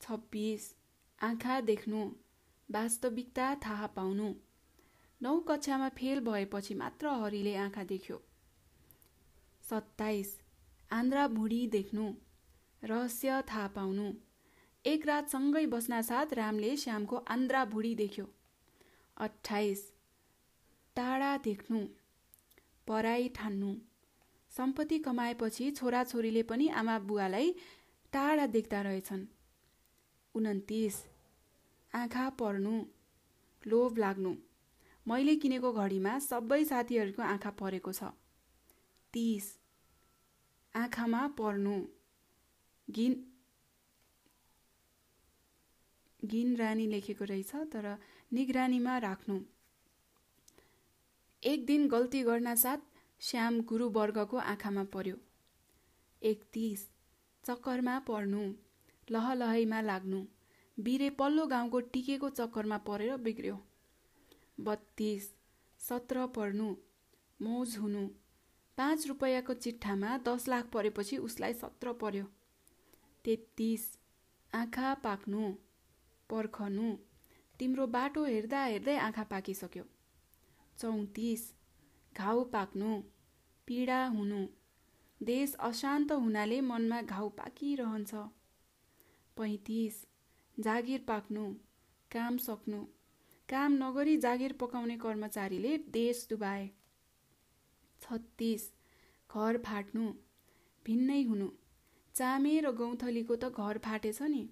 [0.00, 0.74] छब्बिस
[1.22, 2.10] आँखा देख्नु।
[2.70, 4.34] वास्तविकता थाहा पाउनु।
[5.22, 8.22] नौ कक्षामा फेल भएपछि मात्र हरिले आँखा देख्यो।
[9.70, 10.40] सत्ताइस
[10.92, 12.14] आन्द्रा भुँडी देख्नु।
[12.84, 14.12] रहस्य थाहा पाउनु।
[14.86, 18.26] एक रात सँगै बस्नासाथ रामले श्यामको आन्द्रा भुँडी देख्यो।
[19.16, 19.92] अठाइस
[20.96, 21.86] टाढा देख्नु।
[22.92, 23.74] पराई ठान्नु।
[24.52, 27.54] सम्पत्ति कमाएपछि छोराछोरीले पनि आमा बुवालाई
[28.12, 29.24] टाढा देख्दा रहेछन्।
[30.34, 30.96] उन्तिस
[31.92, 32.74] आँखा पर्नु
[33.62, 34.34] लोभ लाग्नु।
[35.06, 38.12] मैले किनेको घडीमा सबै साथीहरूको आँखा परेको छ।
[39.14, 39.46] तिस
[40.74, 41.74] आँखामा पर्नु।
[42.88, 43.12] घिन
[46.22, 47.86] घिन रानी लेखेको रहेछ तर
[48.32, 49.36] निगरानीमा राख्नु।
[51.42, 52.78] एक दिन गल्ती गर्न साथ
[53.20, 55.16] श्याम गुरुवर्गको आँखामा पर्यो।
[56.22, 56.84] एकतिस
[57.44, 58.42] चक्करमा पर्नु
[59.08, 60.20] लहलहैमा लाग्नु
[60.78, 63.58] बिरे पल्लो गाउँको टिकेको चक्करमा परेर बिग्रियो।
[64.58, 65.28] बत्तिस
[65.80, 66.68] सत्र पर्नु
[67.40, 68.06] मौज हुनु
[68.78, 72.24] पाँच रुपियाँको चिट्ठामा दस लाख परेपछि उसलाई सत्र पर्यो।
[73.24, 73.88] तेत्तिस
[74.52, 75.50] आँखा पाक्नु
[76.30, 76.92] पर्खनु
[77.58, 79.84] तिम्रो बाटो हेर्दा हेर्दै आँखा पाकिसक्यो।
[80.78, 81.42] चौतिस
[82.14, 82.90] घाउ पाक्नु
[83.68, 84.40] पीडा हुनु।
[85.20, 88.14] देश अशान्त हुनाले मनमा घाउ पाकिरहन्छ।
[89.36, 90.00] पैँतिस
[90.56, 91.44] जागिर पाक्नु
[92.10, 92.80] काम सक्नु।
[93.48, 96.66] काम नगरी जागिर पकाउने कर्मचारीले देश डुबाए
[98.00, 98.62] छत्तिस
[99.30, 100.06] घर फाट्नु
[100.86, 101.48] भिन्नै हुनु।
[102.14, 104.44] चामे र गौँथलीको त घर फाटेछ नि।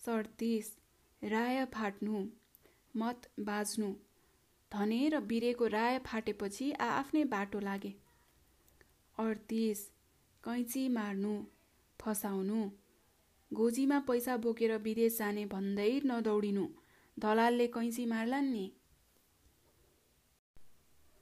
[0.00, 0.68] सडतिस
[1.22, 2.26] राय फाट्नु
[2.94, 3.88] मत बाज्नु
[4.72, 7.92] धने र बिरेको राय फाटेपछि आफ्नै बाटो लागे।
[9.18, 9.80] अडतिस
[10.44, 11.34] कैँची मार्नु
[12.00, 12.60] फसाउनु
[13.50, 16.66] गोजीमा पैसा बोकेर विदेश जाने भन्दै नदौडिनु
[17.16, 18.66] दलालले कैँची मार्लान् नि।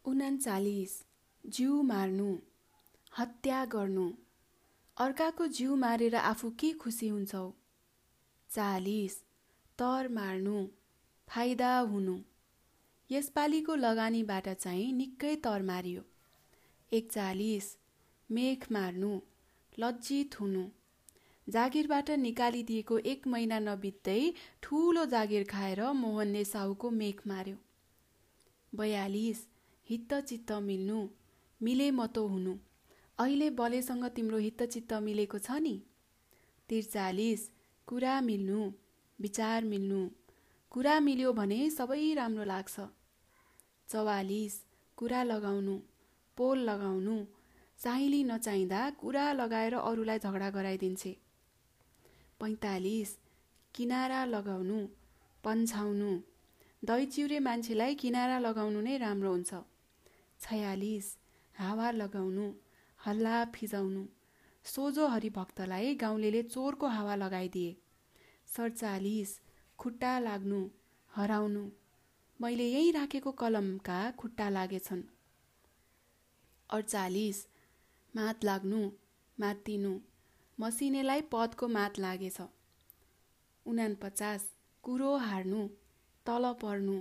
[0.04, 0.92] उनाचालिस
[1.44, 2.30] जिउ मार्नु
[3.18, 4.06] हत्या गर्नु।
[4.96, 7.46] अर्काको जिउ मारेर आफू के खुसी हुन्छौ?
[8.50, 9.14] चालिस
[9.78, 10.56] तर मार्नु
[11.28, 12.16] फाइदा हुनु।
[13.10, 16.02] यसपालिको लगानीबाट चाहिँ निकै तर मारियो।
[16.92, 17.66] एकचालिस
[18.30, 19.20] मेख मार्नु
[19.80, 20.64] लज्जित हुनु।
[21.48, 27.56] जागिरबाट निकालिदिएको एक महिना नबित्दै ठुलो जागिर खाएर मोहनले साहुको मेख मार्यो।
[28.72, 29.46] बयालिस
[29.88, 31.08] हितचित्त मिल्नु
[31.62, 32.56] मिले मतो हुनु।
[33.18, 35.76] अहिले बलेसँग तिम्रो हितचित्त मिलेको छ नि?
[36.68, 37.50] त्रिचालिस
[37.86, 38.72] कुरा मिल्नु
[39.20, 40.00] विचार मिल्नु।
[40.74, 42.84] कुरा मिल्यो भने सबै राम्रो लाग्छ।
[43.88, 44.54] चौवालिस
[44.98, 45.74] कुरा लगाउनु
[46.36, 47.14] पोल लगाउनु।
[47.78, 51.12] साइली नचाहिँदा कुरा लगाएर अरूलाई झगडा गराइदिन्छे।
[52.40, 53.10] पैँतालिस
[53.74, 54.78] किनारा लगाउनु
[55.44, 56.10] पन्छाउनु।
[56.82, 59.62] दही चिउरे मान्छेलाई किनारा लगाउनु नै राम्रो हुन्छ।
[60.40, 61.06] छयालिस
[61.54, 62.50] हावा लगाउनु
[63.06, 64.04] हल्ला फिजाउनु।
[64.64, 67.72] सोझो हरिभक्तलाई गाउँले चोरको हावा लगाइदिए।
[68.56, 69.40] सडचालिस
[69.78, 70.60] खुट्टा लाग्नु
[71.12, 71.62] हराउनु।
[72.40, 75.02] मैले यहीँ राखेको कलमका खुट्टा लागेछन्।
[76.70, 77.38] अडचालिस
[78.16, 78.80] मात लाग्नु
[79.38, 79.92] मातिनु
[80.58, 82.38] मसिनेलाई पदको मात लागेछ।
[83.66, 84.48] उनापचास
[84.84, 85.66] कुरो हार्नु
[86.26, 86.96] तल पर्नु।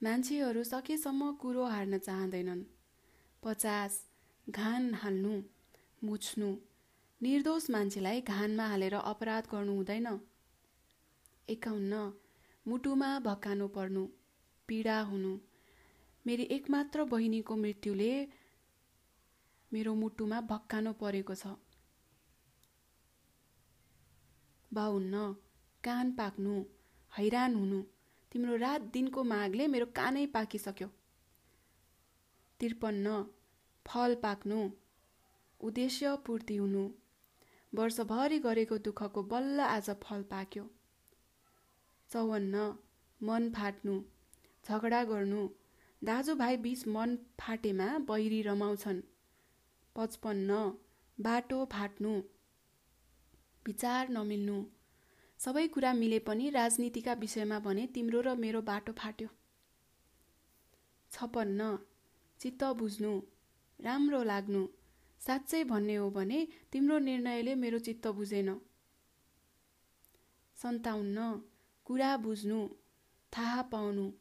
[0.00, 2.62] मान्छेहरू सकेसम्म कुरो हार्न चाहँदैनन्।
[3.42, 3.92] पचास
[4.50, 5.34] घान हाल्नु
[6.04, 6.50] मुछ्नु।
[7.20, 10.08] निर्दोष मान्छेलाई घानमा हालेर अपराध गर्नु हुँदैन।
[11.50, 12.12] एकाउन्न।
[12.66, 14.06] मुटुमा भक्कानु पर्नु
[14.68, 15.38] पीडा हुनु।
[16.26, 18.12] मेरी एकमात्र बहिनीको मृत्युले
[19.72, 21.46] मेरो मुटुमा भक्कानो परेको छ।
[24.72, 25.22] बाहुन्न
[25.84, 26.54] कान पाक्नु
[27.12, 27.82] हैरान हुनु।
[28.32, 30.88] तिम्रो रात दिनको मागले मेरो कानै पाकिसक्यो।
[32.60, 33.22] त्रिपन्न
[33.86, 34.58] फल पाक्नु
[35.60, 36.84] उद्देश्य पूर्ति हुनु।
[37.74, 40.64] वर्षभरि गरेको दुःखको बल्ल आज फल पाक्यो।
[42.10, 42.56] चौवन्न
[43.20, 43.94] मन फाट्नु
[44.64, 45.42] झगडा गर्नु
[46.02, 49.00] दाजुभाइ बिच मन फाटेमा बैरी रमाउँछन्।
[49.96, 50.50] पचपन्न
[51.18, 52.12] बाटो फाट्नु
[53.66, 54.58] विचार नमिल्नु।
[55.40, 59.28] सबै कुरा मिले पनि राजनीतिका विषयमा भने तिम्रो र मेरो बाटो फाट्यो।
[61.10, 61.60] छपन्न
[62.40, 63.12] चित्त बुझ्नु
[63.78, 64.62] राम्रो लाग्नु
[65.20, 66.38] साँच्चै भन्ने हो भने
[66.72, 68.50] तिम्रो निर्णयले मेरो चित्त बुझेन।
[70.56, 71.18] सन्ताउन्न
[71.90, 72.68] कुरा बुझ्नु
[73.32, 74.12] थाहा पाउनु।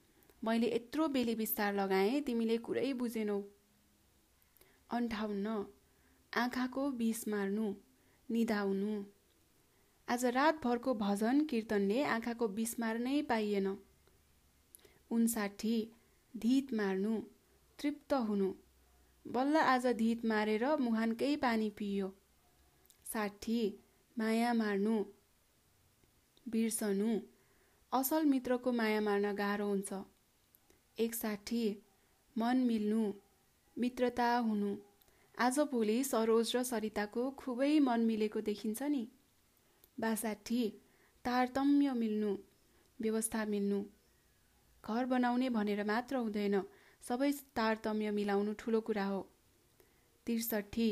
[0.43, 3.43] मैले यत्रो बेली बिस्तार लगाएँ तिमीले कुरै बुझेनौ।
[4.89, 5.47] अन्ठाउन्न।
[6.33, 7.75] आँखाको बिस मार्नु
[8.29, 9.05] निधाउनु।
[10.07, 13.77] आज रातभरको भजन कीर्तनले आँखाको बिस मार्नै पाइएन।
[15.11, 15.77] उन्साठी।
[16.37, 17.21] धित मार्नु
[17.79, 18.53] तृप्त हुनु।
[19.27, 22.15] बल्ल आज धित मारेर मुहानकै पानी पियो
[23.05, 23.79] साठी।
[24.17, 25.05] माया मार्नु
[26.49, 27.19] बिर्सनु।
[27.93, 29.93] असल मित्रको माया मार्न गाह्रो हुन्छ।
[30.97, 31.61] एकसाठी
[32.35, 33.03] मन मिल्नु
[33.77, 34.75] मित्रता हुनु।
[35.37, 39.01] आजभोलि सरोज र सरिताको खुबै मन मिलेको देखिन्छ नि।
[39.97, 40.61] बासाठी
[41.25, 42.35] तारतम्य मिल्नु
[42.99, 43.81] व्यवस्था मिल्नु।
[44.83, 46.61] घर बनाउने भनेर मात्र हुँदैन
[47.03, 49.21] सबै तारतम्य मिलाउनु ठुलो कुरा हो।
[50.25, 50.89] त्रिसठी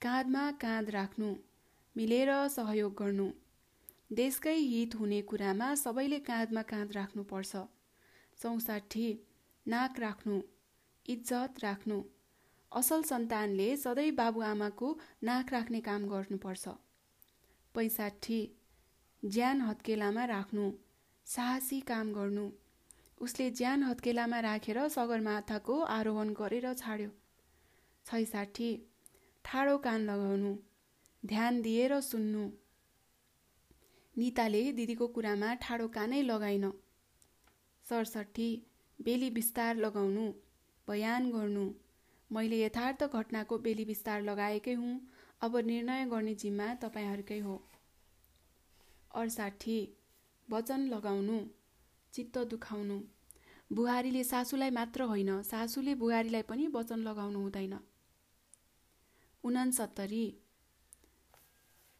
[0.00, 1.30] काँधमा काँध राख्नु
[1.96, 3.28] मिलेर सहयोग गर्नु।
[4.10, 7.56] देशकै हित हुने कुरामा सबैले काँधमा काँध राख्नुपर्छ।
[8.38, 9.06] चौसाठी
[9.66, 10.40] नाक राख्नु
[11.06, 11.98] इज्जत राख्नु
[12.72, 14.88] असल सन्तानले सधैँ बाबुआमाको
[15.22, 16.68] नाक राख्ने काम गर्नुपर्छ।
[17.74, 18.40] पैँसाठी
[19.22, 20.64] ज्यान हत्केलामा राख्नु
[21.26, 22.46] साहसी काम गर्नु
[23.20, 27.10] उसले ज्यान हत्केलामा राखेर सगरमाथाको आरोहण गरेर छाड्यो।
[28.06, 28.70] छैसाठी
[29.44, 30.52] ठाडो कान लगाउनु
[31.22, 32.44] ध्यान दिएर सुन्नु
[34.16, 36.70] निताले दिदीको कुरामा ठाडो कानै लगाइन।
[37.88, 38.48] सडसठी
[38.98, 40.32] बेली विस्तार लगाउनु
[40.88, 41.64] बयान गर्नु।
[42.30, 44.94] मैले यथार्थ घटनाको बेली विस्तार लगाएकै हुँ।
[45.40, 47.56] अब निर्णय गर्ने जिम्मा तपाईँहरूकै हो।
[49.14, 49.78] अडसाठी
[50.50, 51.38] वचन लगाउनु
[52.12, 53.00] चित्त दुखाउनु।
[53.72, 57.78] बुहारीले सासूलाई मात्र होइन सासूले बुहारीलाई पनि वचन लगाउनु हुँदैन।
[59.44, 60.24] उनासत्तरी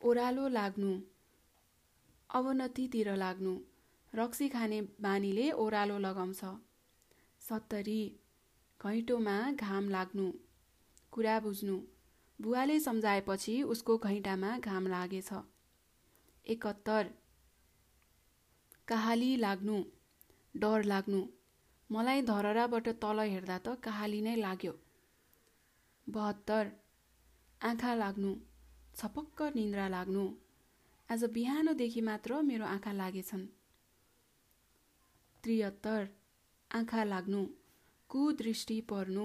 [0.01, 0.93] ओह्रालो लाग्नु।
[2.35, 3.53] अवनतितिर लाग्नु।
[4.15, 6.41] रक्सी खाने बानीले ओह्रालो लगाउँछ।
[7.41, 8.03] सत्तरी
[8.81, 10.27] घैँटोमा घाम लाग्नु।
[11.13, 11.77] कुरा बुझ्नु।
[12.41, 15.31] बुवाले सम्झाएपछि उसको घैँटामा घाम लागेछ।
[16.47, 17.11] एकहत्तर
[18.89, 19.85] कहाली लाग्नु।
[20.57, 21.23] डर लाग्नु।
[21.91, 24.73] मलाई धरहराबाट तल हेर्दा त कहाली नै लाग्यो।
[26.07, 26.73] बहत्तर
[27.63, 28.37] आँखा लाग्नु।
[28.97, 30.25] छपक्क निन्द्रा लाग्नु।
[31.11, 33.41] आज बिहानदेखि मात्र मेरो आँखा लागेछन्।
[35.45, 36.07] त्रिहत्तर
[36.71, 37.41] आँखा लाग्नु
[38.11, 39.25] कुदृष्टि पर्नु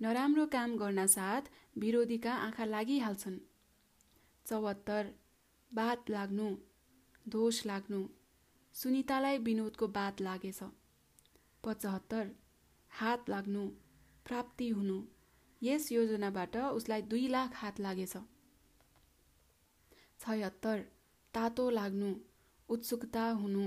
[0.00, 3.38] नराम्रो काम गर्न साथ विरोधीका आँखा लागिहाल्छन्।
[4.46, 5.08] चौहत्तर
[5.72, 6.48] बात लाग्नु
[7.26, 8.00] दोष लाग्नु
[8.74, 10.60] सुनितालाई विनोदको बात लागेछ।
[11.64, 12.30] पचहत्तर
[12.90, 13.64] हात लाग्नु
[14.26, 14.98] प्राप्ति हुनु
[15.62, 18.16] यस योजनाबाट उसलाई दुई लाख हात लागेछ।
[20.20, 20.78] छयत्तर
[21.34, 22.14] तातो लाग्नु
[22.68, 23.64] उत्सुकता हुनु।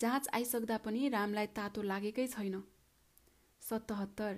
[0.00, 2.62] जाँच आइसक्दा पनि रामलाई तातो लागेकै छैन।
[3.62, 4.34] सतहत्तर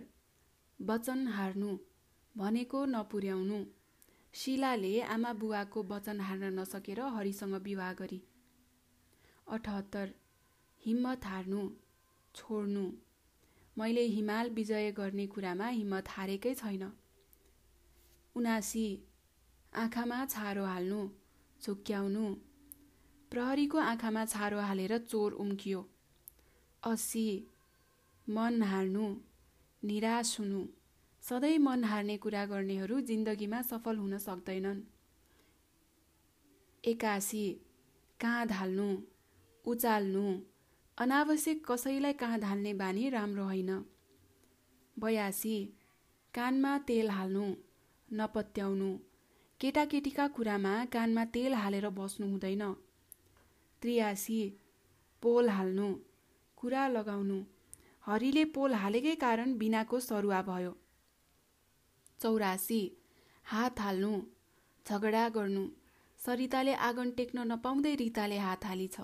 [0.81, 1.79] वचन हार्नु
[2.37, 3.59] भनेको नपुर्याउनु।
[4.35, 8.21] शिलाले आमा बुवाको वचन हार्न नसकेर हरिसँग विवाह गरी।
[9.47, 10.15] अठहत्तर
[10.83, 11.69] हिम्मत हार्नु
[12.35, 12.85] छोड्नु।
[13.77, 16.93] मैले हिमाल विजय गर्ने कुरामा हिम्मत हारेकै छैन।
[18.37, 18.87] उनासी
[19.73, 21.09] आँखामा छारो हाल्नु
[21.63, 22.35] झुक्क्याउनु।
[23.31, 25.89] प्रहरीको आँखामा छारो हालेर चोर उम्कियो।
[26.83, 27.47] अस्सी
[28.27, 29.07] मन हार्नु
[29.83, 30.67] निराश हुनु।
[31.23, 34.81] सधैँ मन हार्ने कुरा गर्नेहरू जिन्दगीमा सफल हुन सक्दैनन्।
[36.85, 37.47] एकासी
[38.21, 38.89] काँध हाल्नु
[39.65, 40.41] उचाल्नु।
[40.99, 43.71] अनावश्यक कसैलाई काँध हाल्ने बानी राम्रो होइन।
[44.97, 45.57] बयासी
[46.35, 47.45] कानमा तेल हाल्नु
[48.09, 49.08] नपत्याउनु।
[49.61, 52.63] केटाकेटीका कुरामा कानमा तेल हालेर बस्नु हुँदैन।
[53.83, 54.41] त्रियासी
[55.23, 55.89] पोल हाल्नु
[56.57, 57.39] कुरा लगाउनु।
[58.07, 60.73] हरिले पोल हालेकै कारण बिनाको सरुवा भयो।
[62.21, 62.81] चौरासी
[63.45, 64.13] हात हाल्नु
[64.87, 65.65] झगडा गर्नु।
[66.21, 68.97] सरिताले आँगन टेक्न नपाउँदै रिताले हात हालिछ।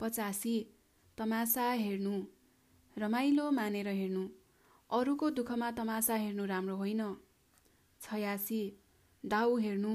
[0.00, 0.56] पचासी
[1.18, 2.14] तमासा हेर्नु
[2.96, 4.24] रमाइलो मानेर हेर्नु।
[4.90, 7.02] अरूको दुःखमा तमासा हेर्नु राम्रो होइन।
[8.00, 8.60] छयासी
[9.24, 9.94] दाउ हेर्नु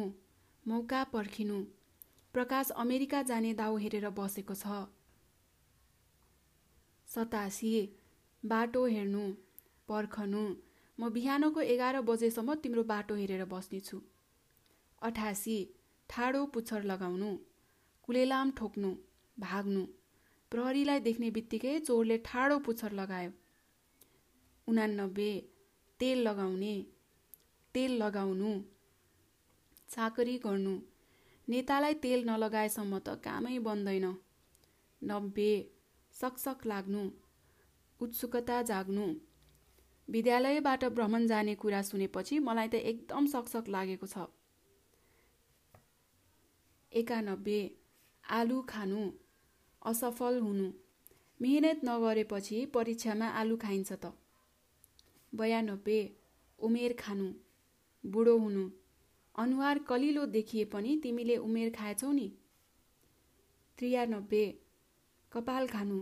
[0.66, 1.60] मौका पर्खिनु।
[2.34, 4.86] प्रकाश अमेरिका जाने दाउ हेरेर बसेको छ।
[7.08, 7.72] सतासी
[8.44, 9.24] बाटो हेर्नु
[9.88, 10.44] पर्खनु।
[10.98, 14.02] म बिहानको एघार बजेसम्म तिम्रो बाटो हेरेर बस्नेछु।
[15.02, 15.58] अठासी
[16.10, 17.32] ठाडो पुच्छर लगाउनु
[18.04, 18.92] कुलेलाम ठोक्नु
[19.38, 19.84] भाग्नु।
[20.52, 23.32] प्रहरीलाई देख्ने बित्तिकै चोरले ठाडो पुच्छर लगायो।
[24.68, 25.32] उनानब्बे
[26.00, 26.76] तेल लगाउने
[27.76, 28.52] तेल लगाउनु।
[29.94, 30.74] चाकरी गर्नु।
[31.48, 34.06] नेतालाई तेल नलगाएसम्म त कामै बन्दैन।
[35.04, 35.52] नब्बे
[36.14, 37.04] सकसक लाग्नु।
[38.00, 39.06] उत्सुकता जाग्नु।
[40.10, 44.26] विद्यालयबाट भ्रमण जाने कुरा सुनेपछि मलाई त एकदम सकसक लागेको छ।
[46.92, 47.60] एकानब्बे
[48.24, 49.04] आलु खानु।
[49.86, 50.68] असफल हुनु।
[51.42, 54.06] मिहिनेत नगरेपछि परीक्षामा आलु खाइन्छ त।
[55.34, 56.00] बयानब्बे
[56.60, 57.28] उमेर खानु।
[58.04, 58.83] बुढो हुनु।
[59.36, 62.28] अनुहार कलिलो देखिए पनि तिमीले उमेर खाएछौ नि।
[63.78, 64.44] त्रियानब्बे
[65.32, 66.00] कपाल खानु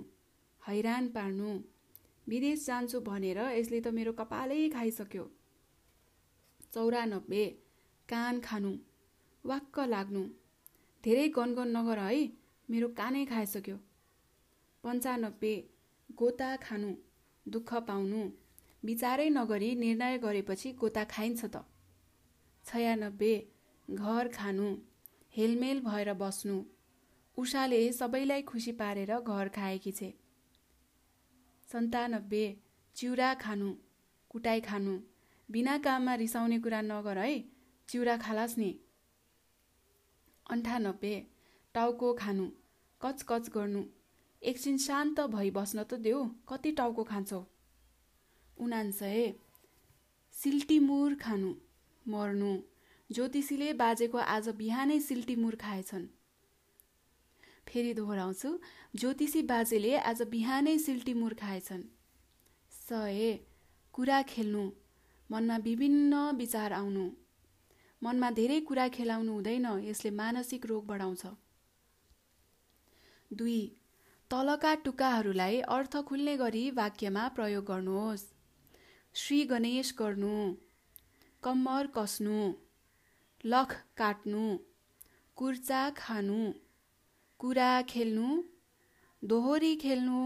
[0.61, 1.51] हैरान पार्नु।
[2.27, 5.23] विदेश जान्छु भनेर यसले त मेरो कपालै खाइसक्यो।
[6.73, 7.45] चौरानब्बे
[8.09, 8.71] कान खानु
[9.43, 10.23] वाक्क लाग्नु।
[11.03, 12.21] धेरै गनगन नगर है
[12.69, 13.77] मेरो कानै खाइसक्यो।
[14.83, 15.55] पन्चानब्बे
[16.09, 16.93] गोता खानु
[17.45, 18.21] दुःख पाउनु।
[18.83, 21.70] विचारै नगरी निर्णय गरेपछि गोता खाइन्छ त।
[22.65, 23.33] छयानब्बे
[23.87, 24.67] घर खानु
[25.33, 26.57] हेलमेल भएर बस्नु।
[27.37, 30.09] उषाले सबैलाई खुसी पारेर घर खाएकी छे।
[31.69, 32.43] सन्तानब्बे
[32.95, 33.69] चिउरा खानु
[34.31, 34.93] कुटाई खानु।
[35.49, 37.33] बिना काममा रिसाउने कुरा नगर है
[37.89, 38.71] चिउरा खालास् नि।
[40.45, 41.13] अन्ठानब्बे
[41.75, 42.45] टाउको खानु
[43.01, 43.83] कचकच गर्नु।
[44.41, 47.41] एकछिन शान्त भई बस्न त देऊ कति टाउको खान्छौ?
[48.57, 49.33] उनान्सय
[50.35, 51.51] सिल्टीमुर खानु।
[52.07, 52.57] मर्नु।
[53.11, 56.05] ज्योतिषीले बाजेको आज बिहानै सिल्टीमुर खाएछन्।
[57.67, 58.59] फेरि दोहोऱ्याउँछु
[58.95, 61.83] ज्योतिषी बाजेले आज बिहानै सिल्टीमुर खाएछन्।
[62.89, 63.39] सय
[63.93, 64.71] कुरा खेल्नु।
[65.31, 67.09] मनमा विभिन्न विचार आउनु।
[68.03, 71.25] मनमा धेरै कुरा खेलाउनु हुँदैन यसले मानसिक रोग बढाउँछ।
[73.33, 73.75] दुई
[74.29, 78.25] तलका टुक्काहरूलाई अर्थ खुल्ने गरी वाक्यमा प्रयोग गर्नुहोस्।
[79.13, 80.55] श्री गणेश गर्नु।
[81.43, 82.39] कम्मर कस्नु
[83.43, 84.41] लख काट्नु
[85.37, 86.41] कुर्चा खानु
[87.39, 88.27] कुरा खेल्नु
[89.23, 90.19] दोहोरी खेल्नु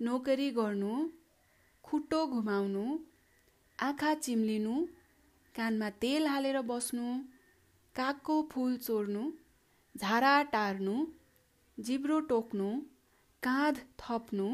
[0.00, 0.92] नोकरी गर्नु
[1.84, 2.84] खुट्टो घुमाउनु
[3.78, 4.76] आँखा चिम्लिनु
[5.54, 7.06] कानमा तेल हालेर बस्नु
[7.94, 9.24] कागको फुल चोर्नु
[9.94, 10.96] झारा टार्नु
[11.78, 12.68] जिब्रो टोक्नु
[13.42, 14.48] काँध थप्नु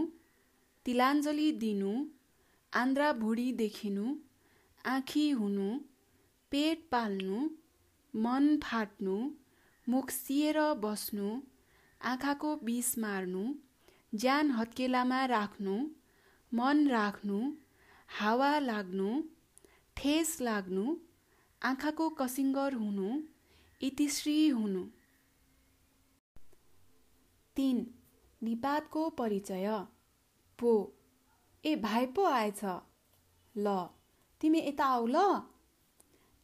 [0.86, 1.92] तिलाञ्जली दिनु
[2.72, 4.06] आन्द्रा भुँडी देखिनु
[4.86, 5.68] आँखी हुनु
[6.50, 7.38] पेट पाल्नु
[8.14, 9.16] मन फाट्नु
[9.88, 11.30] मुख सिएर बस्नु
[12.00, 13.54] आँखाको बिस मार्नु
[14.14, 15.74] ज्यान हत्केलामा राख्नु
[16.52, 17.40] मन राख्नु
[18.18, 19.08] हावा लाग्नु
[19.96, 20.84] ठेस लाग्नु
[21.62, 23.22] आँखाको कसिङ्गर हुनु
[23.80, 24.84] इतिश्री हुनु।
[27.56, 27.86] तिन
[28.42, 29.68] निपातको परिचय।
[30.58, 30.72] पो
[31.64, 32.64] ए भाइ पो आएछ।
[33.56, 33.95] ल।
[34.40, 35.16] तिमी यता आऊ ल।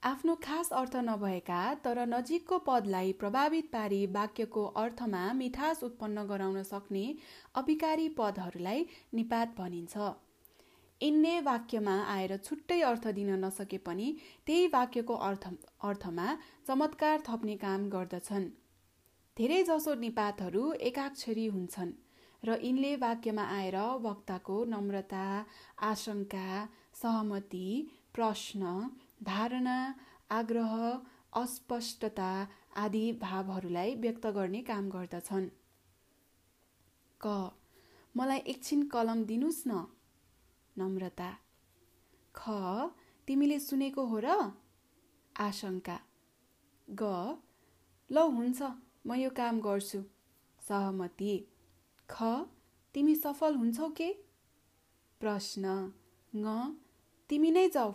[0.02, 7.04] आफ्नो खास अर्थ नभएका तर नजिकको पदलाई प्रभावित पारी वाक्यको अर्थमा मिठास उत्पन्न गराउन सक्ने
[7.54, 10.10] अभिकारी पदहरूलाई निपात भनिन्छ।
[11.00, 14.08] यिनले वाक्यमा आएर छुट्टै अर्थ दिन नसके पनि
[14.46, 15.48] त्यही वाक्यको अर्थ
[15.84, 16.26] अर्थमा
[16.66, 18.50] चमत्कार थप्ने काम गर्दछन्।
[19.36, 21.92] धेरैजसो निपातहरू एकाक्षरी हुन्छन्
[22.42, 25.26] र यिनले वाक्यमा आएर वक्ताको नम्रता
[25.86, 26.46] आशंका
[27.02, 27.66] सहमति
[28.14, 28.90] प्रश्न
[29.22, 29.78] धारणा
[30.30, 30.74] आग्रह
[31.40, 32.30] अस्पष्टता
[32.76, 35.48] आदि भावहरूलाई व्यक्त गर्ने काम गर्दछन्।
[37.20, 37.34] क
[38.14, 39.86] मलाई एकछिन कलम दिनुहोस् न?
[40.76, 41.30] नम्रता।
[42.34, 42.42] ख
[43.28, 44.36] तिमीले सुनेको हो र?
[45.36, 45.98] आशंका।
[46.88, 47.02] ग
[48.10, 48.60] ल हुन्छ
[49.06, 50.00] म यो काम गर्छु।
[50.62, 51.34] सहमति।
[52.08, 52.22] ख
[52.94, 54.12] तिमी सफल हुन्छौ के?
[55.20, 55.64] प्रश्न
[56.32, 56.81] ङ
[57.32, 57.92] तिमी नै जाऊ।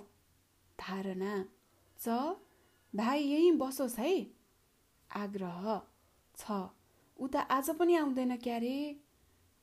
[0.80, 1.34] धारणा।
[2.00, 2.08] च
[2.96, 4.14] भाइ यहीँ बसोस् है।
[5.12, 5.82] आग्रह।
[6.38, 6.52] छ
[7.20, 9.02] उता आज पनि आउँदैन क्यारे।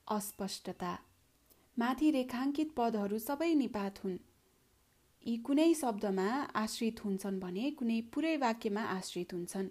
[0.07, 0.99] अस्पष्टता।
[1.79, 4.17] माथि रेखाङ्कित पदहरू सबै निपात हुन्।
[5.27, 9.69] यी कुनै शब्दमा आश्रित हुन्छन् भने कुनै पुरै वाक्यमा आश्रित हुन्छन्।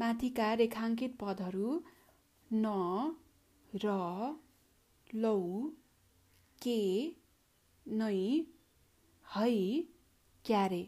[0.00, 1.84] माथिका रेखाङ्कित पदहरू
[2.52, 2.66] न
[3.84, 3.86] र
[5.14, 5.38] लौ
[6.62, 6.80] के
[7.86, 8.46] नै
[9.26, 9.50] है
[10.44, 10.82] क्यारे।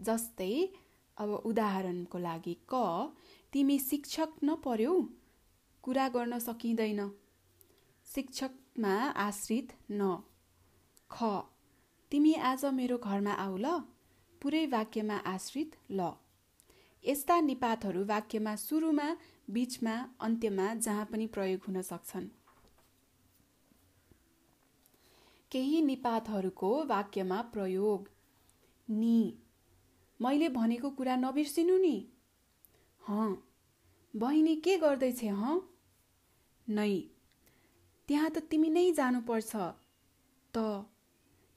[0.00, 0.54] जस्तै
[1.16, 2.74] अब उदाहरणको लागि क
[3.52, 4.94] तिमी शिक्षक नपर्यौ
[5.84, 7.00] कुरा गर्न सकिँदैन।
[8.06, 10.02] शिक्षकमा आश्रित न।
[11.10, 11.16] ख
[12.12, 13.66] तिमी आज मेरो घरमा आऊ ल
[14.42, 16.00] पुरै वाक्यमा आश्रित ल।
[17.04, 19.08] यस्ता निपातहरू वाक्यमा सुरुमा
[19.50, 22.26] बिचमा अन्त्यमा जहाँ पनि प्रयोग हुन सक्छन्।
[25.54, 28.08] केही निपातहरूको वाक्यमा प्रयोग।
[28.90, 29.38] नि।
[30.22, 32.08] मैले भनेको कुरा नबिर्सिनु नि।
[33.08, 33.48] हँ।
[34.16, 35.74] बहिनी के गर्दैछ हँ?
[36.68, 37.00] नै।
[38.08, 39.56] त्यहाँ त तिमी नै जानुपर्छ।
[40.54, 40.86] त।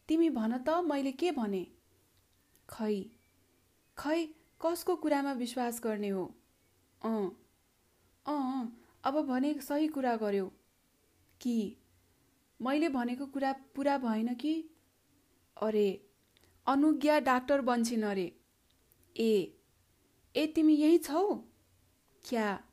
[0.07, 1.67] तिमी भन त मैले के भने?
[2.69, 3.05] खै।
[3.97, 4.25] खै
[4.61, 6.35] कसको कुरामा विश्वास गर्ने हो?
[7.01, 7.37] अँ।
[8.25, 10.51] अँ अब भने सही कुरा गर्यो।
[11.41, 11.77] कि?
[12.61, 14.53] मैले भनेको कुरा पुरा भएन कि?
[15.57, 15.87] अरे
[16.67, 18.31] अनुज्ञा डाक्टर बन्छिन् अरे।
[19.15, 19.31] ए
[20.35, 21.35] ए तिमी यही छौ?
[22.25, 22.63] क्या?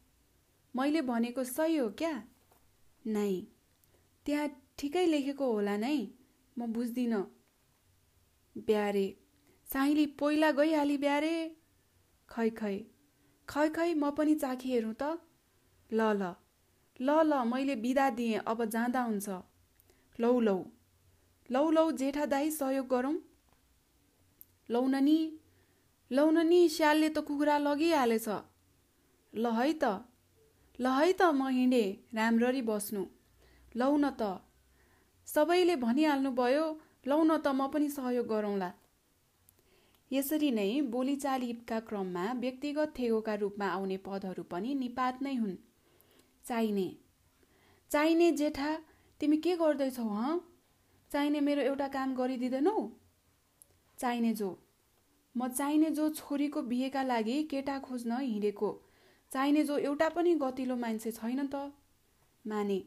[0.76, 2.22] मैले भनेको सही हो क्या?
[3.06, 3.46] नै।
[4.26, 5.96] त्यहाँ ठिकै लेखेको होला नै।
[6.58, 7.22] म बुझ्दिनँ।
[8.56, 9.06] ब्यारे
[9.72, 11.34] साइली पहिला गइहाली ब्यारे।
[12.28, 12.76] खै खै।
[13.48, 15.02] खै खै म पनि चाखी हेरौँ त।
[15.90, 16.22] ल ल।
[17.00, 19.28] ल ल मैले बिदा दिएँ अब जाँदा हुन्छ।
[20.20, 20.56] लौ लौ।
[21.50, 23.16] लौ लौ जेठा दाई सहयोग गरौँ।
[24.70, 25.18] लौ न नि।
[26.10, 28.28] लौ न नि स्यालले त कुखुरा लगिहालेछ।
[29.34, 29.84] ल है त।
[30.80, 33.02] ल है त म हिँडेँ राम्ररी बस्नु।
[33.76, 34.22] लौ न त।
[35.26, 36.64] सबैले भनिहाल्नु भयो
[37.06, 38.70] लौ न त म पनि सहयोग गरौँला।
[40.12, 45.56] यसरी नै बोलीचालीका क्रममा व्यक्तिगत थेगोका रूपमा आउने पदहरू पनि निपात नै हुन्।
[46.44, 46.88] चाहिने।
[47.90, 48.70] चाहिने जेठा
[49.20, 50.40] तिमी के गर्दैछौ हँ?
[51.12, 52.90] चाहिने मेरो एउटा काम गरिदिँदैनौ?
[53.98, 54.58] चाहिने जो।
[55.36, 58.70] म चाहिने जो छोरीको बिहेका लागि केटा खोज्न हिँडेको।
[59.32, 61.72] चाहिने जो एउटा पनि गतिलो मान्छे छैन त।
[62.46, 62.82] माने।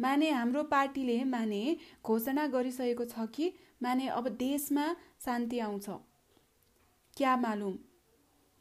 [0.00, 5.86] माने हाम्रो पार्टीले माने घोषणा गरिसकेको छ कि माने अब देशमा शान्ति आउँछ।
[7.16, 7.78] क्या मालुम?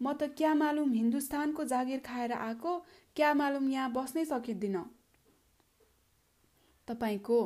[0.01, 2.77] म त क्या मालुम हिन्दुस्तानको जागिर खाएर आएको
[3.15, 4.77] क्या मालुम यहाँ बस्नै सकिँदिन।
[6.87, 7.39] तपाईँको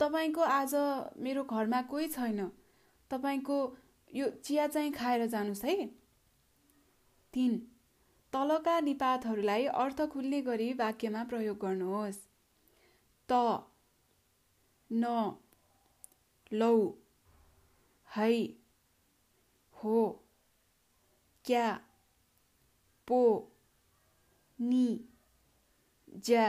[0.00, 0.74] तपाईँको आज
[1.18, 2.40] मेरो घरमा कोही छैन।
[3.10, 3.58] तपाईँको
[4.10, 5.86] यो चिया चाहिँ खाएर जानुहोस् है।
[7.32, 7.58] तिन
[8.32, 12.20] तलका निपातहरूलाई अर्थ खुल्ने गरी वाक्यमा प्रयोग गर्नुहोस्।
[13.28, 13.32] त
[14.90, 15.04] न
[16.52, 16.74] लौ
[18.08, 18.32] है
[19.76, 19.98] हो
[21.44, 21.66] क्या
[23.08, 23.20] पो
[24.58, 24.86] नि
[26.24, 26.46] ज्या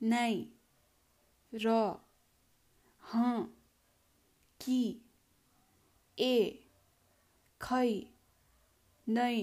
[0.00, 0.57] नै।
[1.52, 1.68] र
[3.02, 3.20] ह
[4.60, 4.78] कि
[6.18, 6.34] ए
[7.60, 7.88] खै
[9.06, 9.34] नै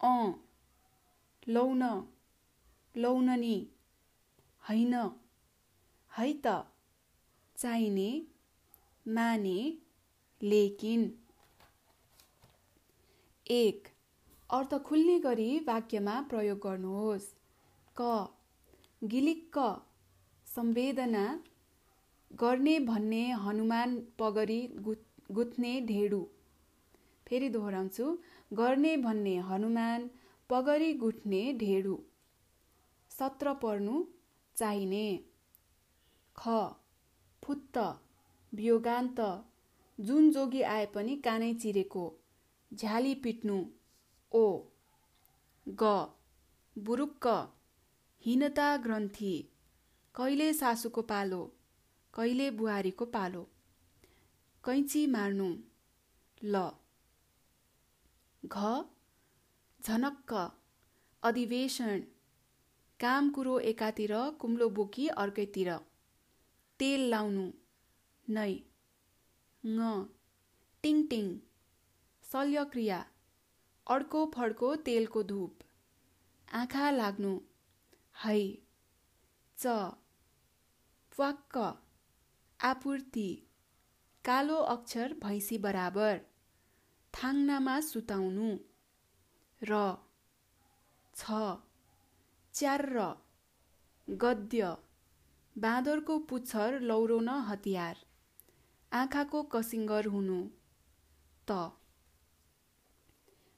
[0.00, 0.26] अँ
[1.48, 1.82] लौन
[2.94, 3.54] लौननी
[4.62, 4.94] होइन
[6.10, 6.54] है त
[7.58, 8.08] चाहिने
[9.06, 9.58] माने
[10.40, 11.10] लेकिन।
[13.46, 13.86] एक
[14.50, 17.28] अर्थ खुल्ने गरी वाक्यमा प्रयोग गर्नुहोस्।
[17.96, 18.10] क
[19.08, 19.64] गिलिक्क।
[20.54, 21.24] संवेदना
[22.30, 24.60] गर्ने भन्ने हनुमान पगरी
[25.32, 26.18] गुत्ने ढेडु।
[27.28, 28.06] फेरि दोहोऱ्याउँछु।
[28.52, 30.10] गर्ने भन्ने हनुमान
[30.50, 31.94] पगरी गुठ्ने ढेडु।
[33.10, 33.94] सत्र पर्नु
[34.56, 35.06] चाहिने।
[36.36, 36.48] ख
[37.42, 37.78] फुत्त
[38.52, 39.20] वियोगान्त
[39.98, 42.04] जुन जोगी आए पनि कानै चिरेको।
[42.74, 43.56] झ्याली पिट्नु।
[44.32, 44.44] ओ
[45.66, 45.82] ग
[46.76, 47.26] बुरुक्क
[48.22, 49.34] हीनता ग्रन्थी।
[50.14, 51.36] कहिले सासूको पालो?
[52.14, 53.42] कहिले बुहारीको पालो?
[54.64, 55.46] कैँची मार्नु?
[56.44, 56.70] ल।
[58.46, 58.82] घ।
[59.84, 60.32] झनक्क।
[61.22, 62.02] अधिवेशन।
[63.00, 65.72] काम कुरो एकातिर कुम्लो बोकी अर्कैतिर।
[66.80, 67.46] तेल लाउनु।
[68.28, 68.52] नै।
[69.64, 70.04] ङ।
[70.82, 71.32] टिङ टिङ
[72.32, 73.00] शल्यक्रिया।
[73.86, 75.64] अर्को फड्को तेलको धुप।
[76.48, 77.34] आँखा लाग्नु।
[78.24, 78.38] है।
[79.58, 80.01] च।
[81.12, 81.56] प्वाक्क
[82.60, 83.30] आपूर्ति
[84.24, 86.20] कालो अक्षर भैँसी बराबर
[87.14, 88.46] थाङ्नामा सुताउनु
[89.62, 89.80] र
[91.16, 91.40] छ
[92.54, 93.04] च्यार्र
[94.08, 94.70] गद्य
[95.56, 97.96] बाँदरको पुच्छर लौरोन हतियार
[98.92, 100.40] आँखाको कसिङ्गर हुनु
[101.48, 101.60] त।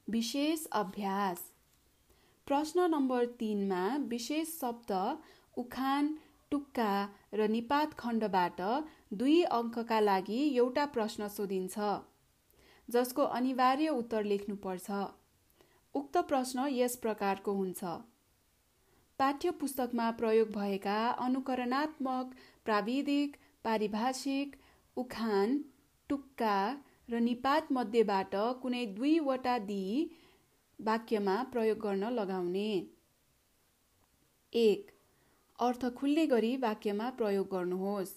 [0.07, 1.47] विशेष अभ्यास।
[2.47, 4.91] प्रश्न नम्बर तिनमा विशेष शब्द
[5.57, 6.15] उखान
[6.51, 6.91] टुक्का
[7.35, 8.61] र निपात खण्डबाट
[9.19, 11.87] दुई अङ्कका लागि एउटा प्रश्न सोधिन्छ
[12.89, 14.99] जसको अनिवार्य उत्तर लेख्नुपर्छ।
[15.95, 17.93] उक्त प्रश्न यस प्रकारको हुन्छ।
[19.19, 22.33] पाठ्य पुस्तकमा प्रयोग भएका अनुकरणात्मक
[22.65, 24.55] प्राविधिक पारिभाषिक
[24.97, 25.57] उखान
[26.09, 26.57] टुक्का
[27.09, 30.03] र निपात मध्येबाट कुनै दुईवटा दिई
[30.79, 32.69] वाक्यमा प्रयोग गर्न लगाउने।
[34.53, 34.94] एक
[35.59, 38.09] अर्थ खुल्ने गरी वाक्यमा प्रयोग गर्नुहोस्।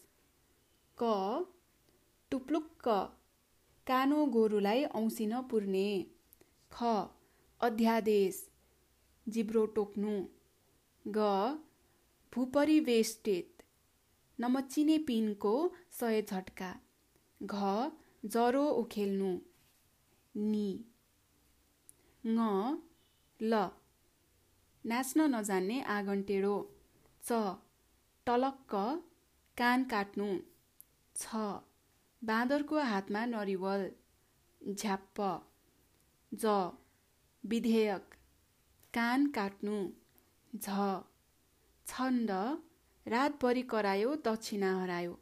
[0.98, 1.10] क
[2.32, 2.88] टुप्लुक्क
[3.86, 5.88] कानो गोरुलाई औँसिन पुर्ने।
[6.72, 6.84] ख
[7.60, 8.40] अध्यादेश
[9.26, 10.14] जिब्रो टोक्नु।
[11.04, 11.28] ग
[12.32, 13.62] भूपरिवेष्टित
[14.38, 15.54] नमचिने पिनको
[16.00, 16.72] सय झट्का।
[17.40, 17.54] घ
[18.26, 19.30] जरो उखेल्नु।
[20.34, 20.68] नि
[23.40, 23.68] ल
[24.84, 26.56] नाच्न नजान्ने आँगन टेढो।
[27.24, 27.38] च
[28.26, 28.74] टलक्क
[29.56, 30.28] कान काट्नु।
[31.16, 31.42] छ
[32.22, 33.82] बाँदरको हातमा नरिवल।
[34.60, 35.20] झ्याप्प।
[36.32, 36.54] ज
[37.44, 38.14] विधेयक।
[38.94, 39.76] कान काट्नु।
[40.52, 40.88] झ
[41.86, 42.30] छन्द
[43.06, 45.14] रातभरि करायो दक्षिणा हरायो।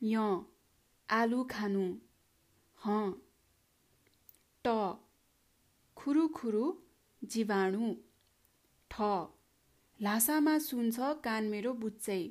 [0.00, 0.28] य
[1.08, 1.84] आलु खानु।
[2.78, 3.00] ह
[4.64, 4.76] ट
[5.96, 6.64] खुरु खुरु
[7.22, 7.92] जीवाणु।
[8.90, 8.94] ठ
[10.00, 12.22] लासामा सुन्छ कान मेरो बुच्चै।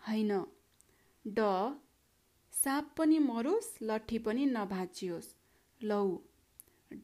[0.00, 0.28] होइन।
[1.24, 1.38] ड।
[2.52, 5.28] साप पनि मरोस् लट्ठी पनि नभाँचियोस्।
[5.80, 6.18] लौ।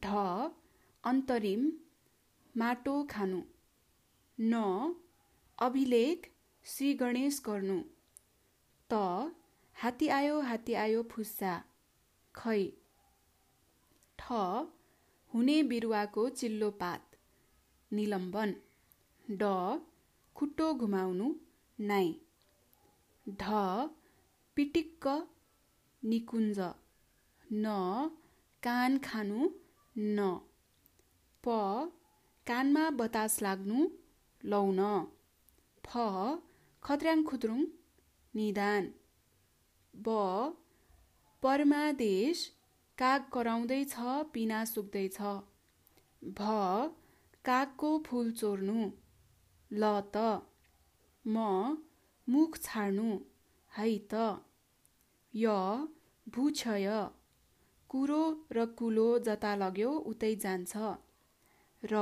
[0.03, 0.05] ढ।
[1.03, 1.71] अन्तरिम
[2.57, 3.41] माटो खानु।
[4.37, 4.53] न।
[5.57, 6.31] अभिलेख
[6.65, 7.81] श्री गणेश गर्नु।
[8.89, 8.93] त।
[9.75, 11.53] हात्ती आयो हात्ती आयो फुस्सा।
[12.35, 12.65] खै।
[14.19, 14.31] ठ।
[15.33, 17.15] हुने बिरुवाको चिल्लो पात।
[17.91, 18.55] निलम्बन।
[19.31, 19.49] ड
[20.35, 21.27] खुट्टो घुमाउनु
[21.79, 22.07] नाइ।
[23.25, 23.43] ढ
[24.55, 25.07] पिटिक्क
[26.03, 26.59] निकुञ्ज।
[27.53, 27.65] न
[28.63, 29.49] कान खानु
[29.97, 30.29] न।
[31.43, 31.57] प
[32.47, 33.89] कानमा बतास लाग्नु
[34.45, 34.79] लौन।
[35.85, 35.97] फ
[36.83, 37.61] खत्र्याङ खुद्रुङ
[38.33, 38.93] निदान।
[39.93, 40.07] ब
[41.43, 42.47] परमादेश
[42.97, 43.93] काग कराउँदैछ
[44.33, 45.17] पिना सुक्दैछ।
[46.21, 46.41] भ
[47.45, 48.89] कागको फुल चोर्नु।
[49.71, 50.17] ल त।
[51.25, 51.35] म
[52.27, 53.09] मुख छाड्नु।
[53.71, 54.13] है त।
[55.33, 55.45] य
[56.27, 56.87] भूक्षय।
[57.89, 58.23] कुरो
[58.55, 60.73] र कुलो जता लग्यो उतै जान्छ।
[61.83, 61.93] र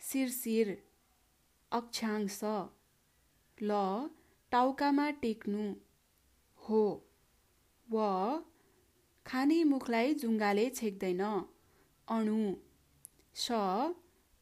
[0.00, 0.68] शिरशिर
[1.72, 2.38] अक्षांश।
[3.58, 3.70] ल
[4.52, 5.64] टाउकामा टेक्नु।
[6.60, 6.82] हो।
[7.88, 7.96] व
[9.26, 11.24] खाने मुखलाई जुङ्गाले छेक्दैन।
[12.08, 12.38] अणु।
[13.34, 13.46] स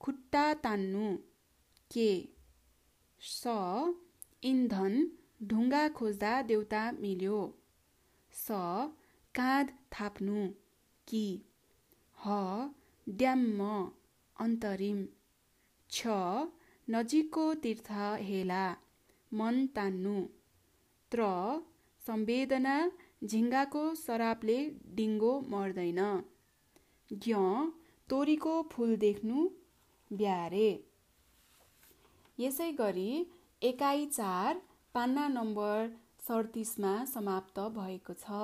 [0.01, 1.07] खुट्टा तान्नु।
[1.93, 2.29] के?
[3.21, 3.43] स.
[4.43, 4.95] इन्धन
[5.43, 7.59] ढुङ्गा खोज्दा देउता मिल्यो।
[8.33, 8.47] स.
[9.35, 10.49] काँध थाप्नु।
[11.09, 11.43] कि?
[12.27, 12.27] ह.
[13.09, 13.91] ड्याम्म
[14.41, 15.09] अन्तरिम।
[15.91, 16.07] छ.
[16.91, 17.89] नजिकको तीर्थ
[18.29, 18.65] हेला।
[19.33, 20.17] मन तान्नु।
[21.13, 21.23] त्र.
[22.07, 22.77] संवेदना
[23.25, 26.03] झिङ्गाको सरापले डिङ्गो मर्दैन।
[27.13, 27.35] ज्ञ.
[28.09, 29.49] तोरीको फुल देख्नु।
[30.13, 30.69] ब्यारे।
[32.39, 33.11] यसै गरी
[33.63, 34.63] एकाइ चार
[34.95, 35.93] पान्ना नम्बर
[36.29, 38.41] सडतिसमा समाप्त भएको छ।